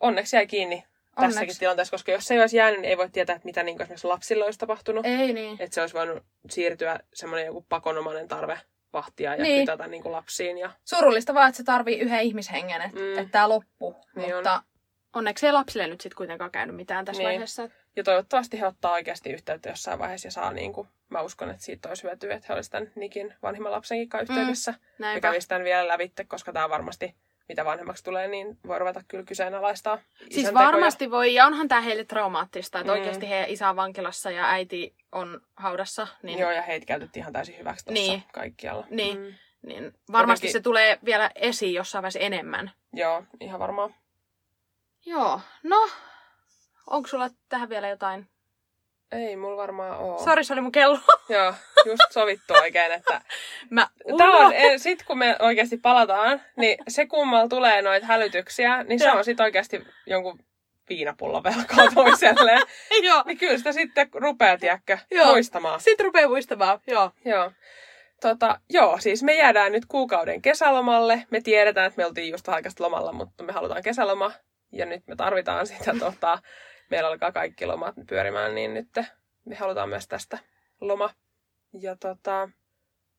[0.00, 0.84] onneksi jäi kiinni
[1.16, 1.34] Onneksi.
[1.38, 3.82] tässäkin tilanteessa, koska jos se ei olisi jäänyt, niin ei voi tietää, että mitä niin
[3.82, 5.06] esimerkiksi lapsille olisi tapahtunut.
[5.06, 5.56] Ei niin.
[5.60, 8.60] Että se olisi voinut siirtyä semmoinen joku pakonomainen tarve
[8.92, 9.62] vahtia ja Niin.
[9.66, 10.58] kytätä niin kuin lapsiin.
[10.58, 10.70] Ja...
[10.84, 13.20] Surullista vaan, että se tarvii yhden ihmishengen, että Mm.
[13.24, 13.30] mm.
[13.30, 13.96] tämä loppuu.
[14.16, 14.38] Niin on.
[14.38, 14.62] Mutta
[15.14, 17.26] onneksi ei lapsille nyt sitten kuitenkaan käynyt mitään tässä Niin.
[17.28, 17.68] vaiheessa.
[17.96, 21.62] ja toivottavasti he ottaa oikeasti yhteyttä jossain vaiheessa ja saa niin kuin, mä uskon, että
[21.62, 24.70] siitä olisi hyötyä, että he olisivat tämän Nikin vanhimman lapsenkin kanssa yhteydessä.
[24.72, 24.76] Mm.
[24.80, 25.20] Ja Näinpä.
[25.28, 27.14] kävisi tämän vielä lävitte, koska tämä varmasti,
[27.48, 30.66] mitä vanhemmaksi tulee, niin voi ruveta kyllä kyseenalaistaa Siis isän tekoja.
[30.66, 32.98] varmasti voi, ja onhan tämä heille traumaattista, että Mm.
[32.98, 36.06] oikeasti heidän isä on vankilassa ja äiti on haudassa.
[36.22, 38.22] Niin, Joo, ja heitä käytettiin ihan täysin hyväksi tuossa niin.
[38.32, 38.86] kaikkialla.
[38.90, 39.18] Niin.
[39.18, 39.34] Mm.
[39.62, 42.70] niin varmasti Jotenkin- se tulee vielä esiin jossain vaiheessa enemmän.
[42.92, 43.94] Joo, ihan varmaan.
[45.06, 45.88] Joo, no,
[46.90, 48.28] onko sulla tähän vielä jotain?
[49.12, 50.24] Ei mulla varmaan oo.
[50.24, 50.98] Sori, se oli mun kello.
[51.28, 51.54] Joo,
[51.86, 53.20] just sovittu oikein, että...
[53.70, 53.88] Mä
[54.18, 58.98] Tää on, eh, sit kun me oikeasti palataan, niin se kummalla tulee noita hälytyksiä, niin
[58.98, 60.38] se on sit oikeasti jonkun
[60.88, 62.60] viinapullon velkaa toiselle.
[63.02, 65.26] Joo, niin kyllä sitä sitten rupeaa, tiedätkö, Joo.
[65.26, 65.80] muistamaan.
[65.80, 66.80] sit rupeaa muistamaan.
[66.86, 67.10] Joo.
[67.24, 67.52] Joo.
[68.20, 71.26] Tota, joo, siis me jäädään nyt kuukauden kesälomalle.
[71.30, 74.32] Me tiedetään, että me oltiin just aikaista lomalla, mutta me halutaan kesäloma.
[74.72, 75.92] Ja nyt me tarvitaan sitä.
[75.98, 76.38] Tota,
[76.90, 78.88] meillä alkaa kaikki lomat pyörimään, niin nyt
[79.44, 80.38] me halutaan myös tästä
[80.80, 81.10] loma.
[81.80, 82.48] Ja tota,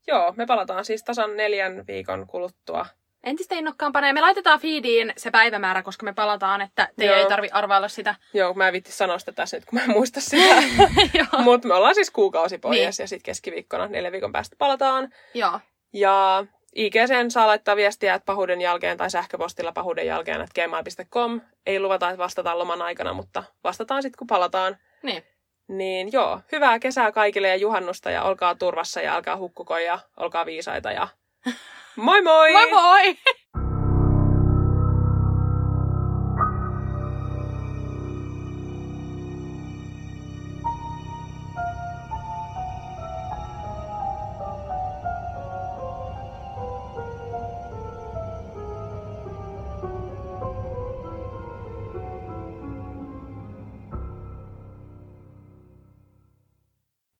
[0.07, 2.85] joo, me palataan siis tasan neljän viikon kuluttua.
[3.23, 4.07] Entistä innokkaampana.
[4.07, 7.15] Ja me laitetaan feediin se päivämäärä, koska me palataan, että Joo.
[7.15, 8.15] ei tarvi arvailla sitä.
[8.33, 10.55] Joo, mä en vitti sanoa sitä tässä nyt, kun mä en muista sitä.
[11.43, 12.85] Mutta me ollaan siis kuukausi pois Niin.
[12.85, 15.13] ja sitten keskiviikkona neljän viikon päästä palataan.
[15.33, 15.59] Joo.
[15.93, 16.45] Ja
[16.75, 21.41] IGCn saa laittaa viestiä, että pahuuden jälkeen tai sähköpostilla pahuuden jälkeen, että gmail.com.
[21.65, 24.77] Ei luvata, että vastataan loman aikana, mutta vastataan sitten, kun palataan.
[25.03, 25.23] Niin.
[25.67, 30.45] Niin joo, hyvää kesää kaikille ja juhannusta ja olkaa turvassa ja älkää hukkuko ja olkaa
[30.45, 31.07] viisaita ja
[31.95, 32.51] moi moi!
[32.51, 33.17] Moi moi!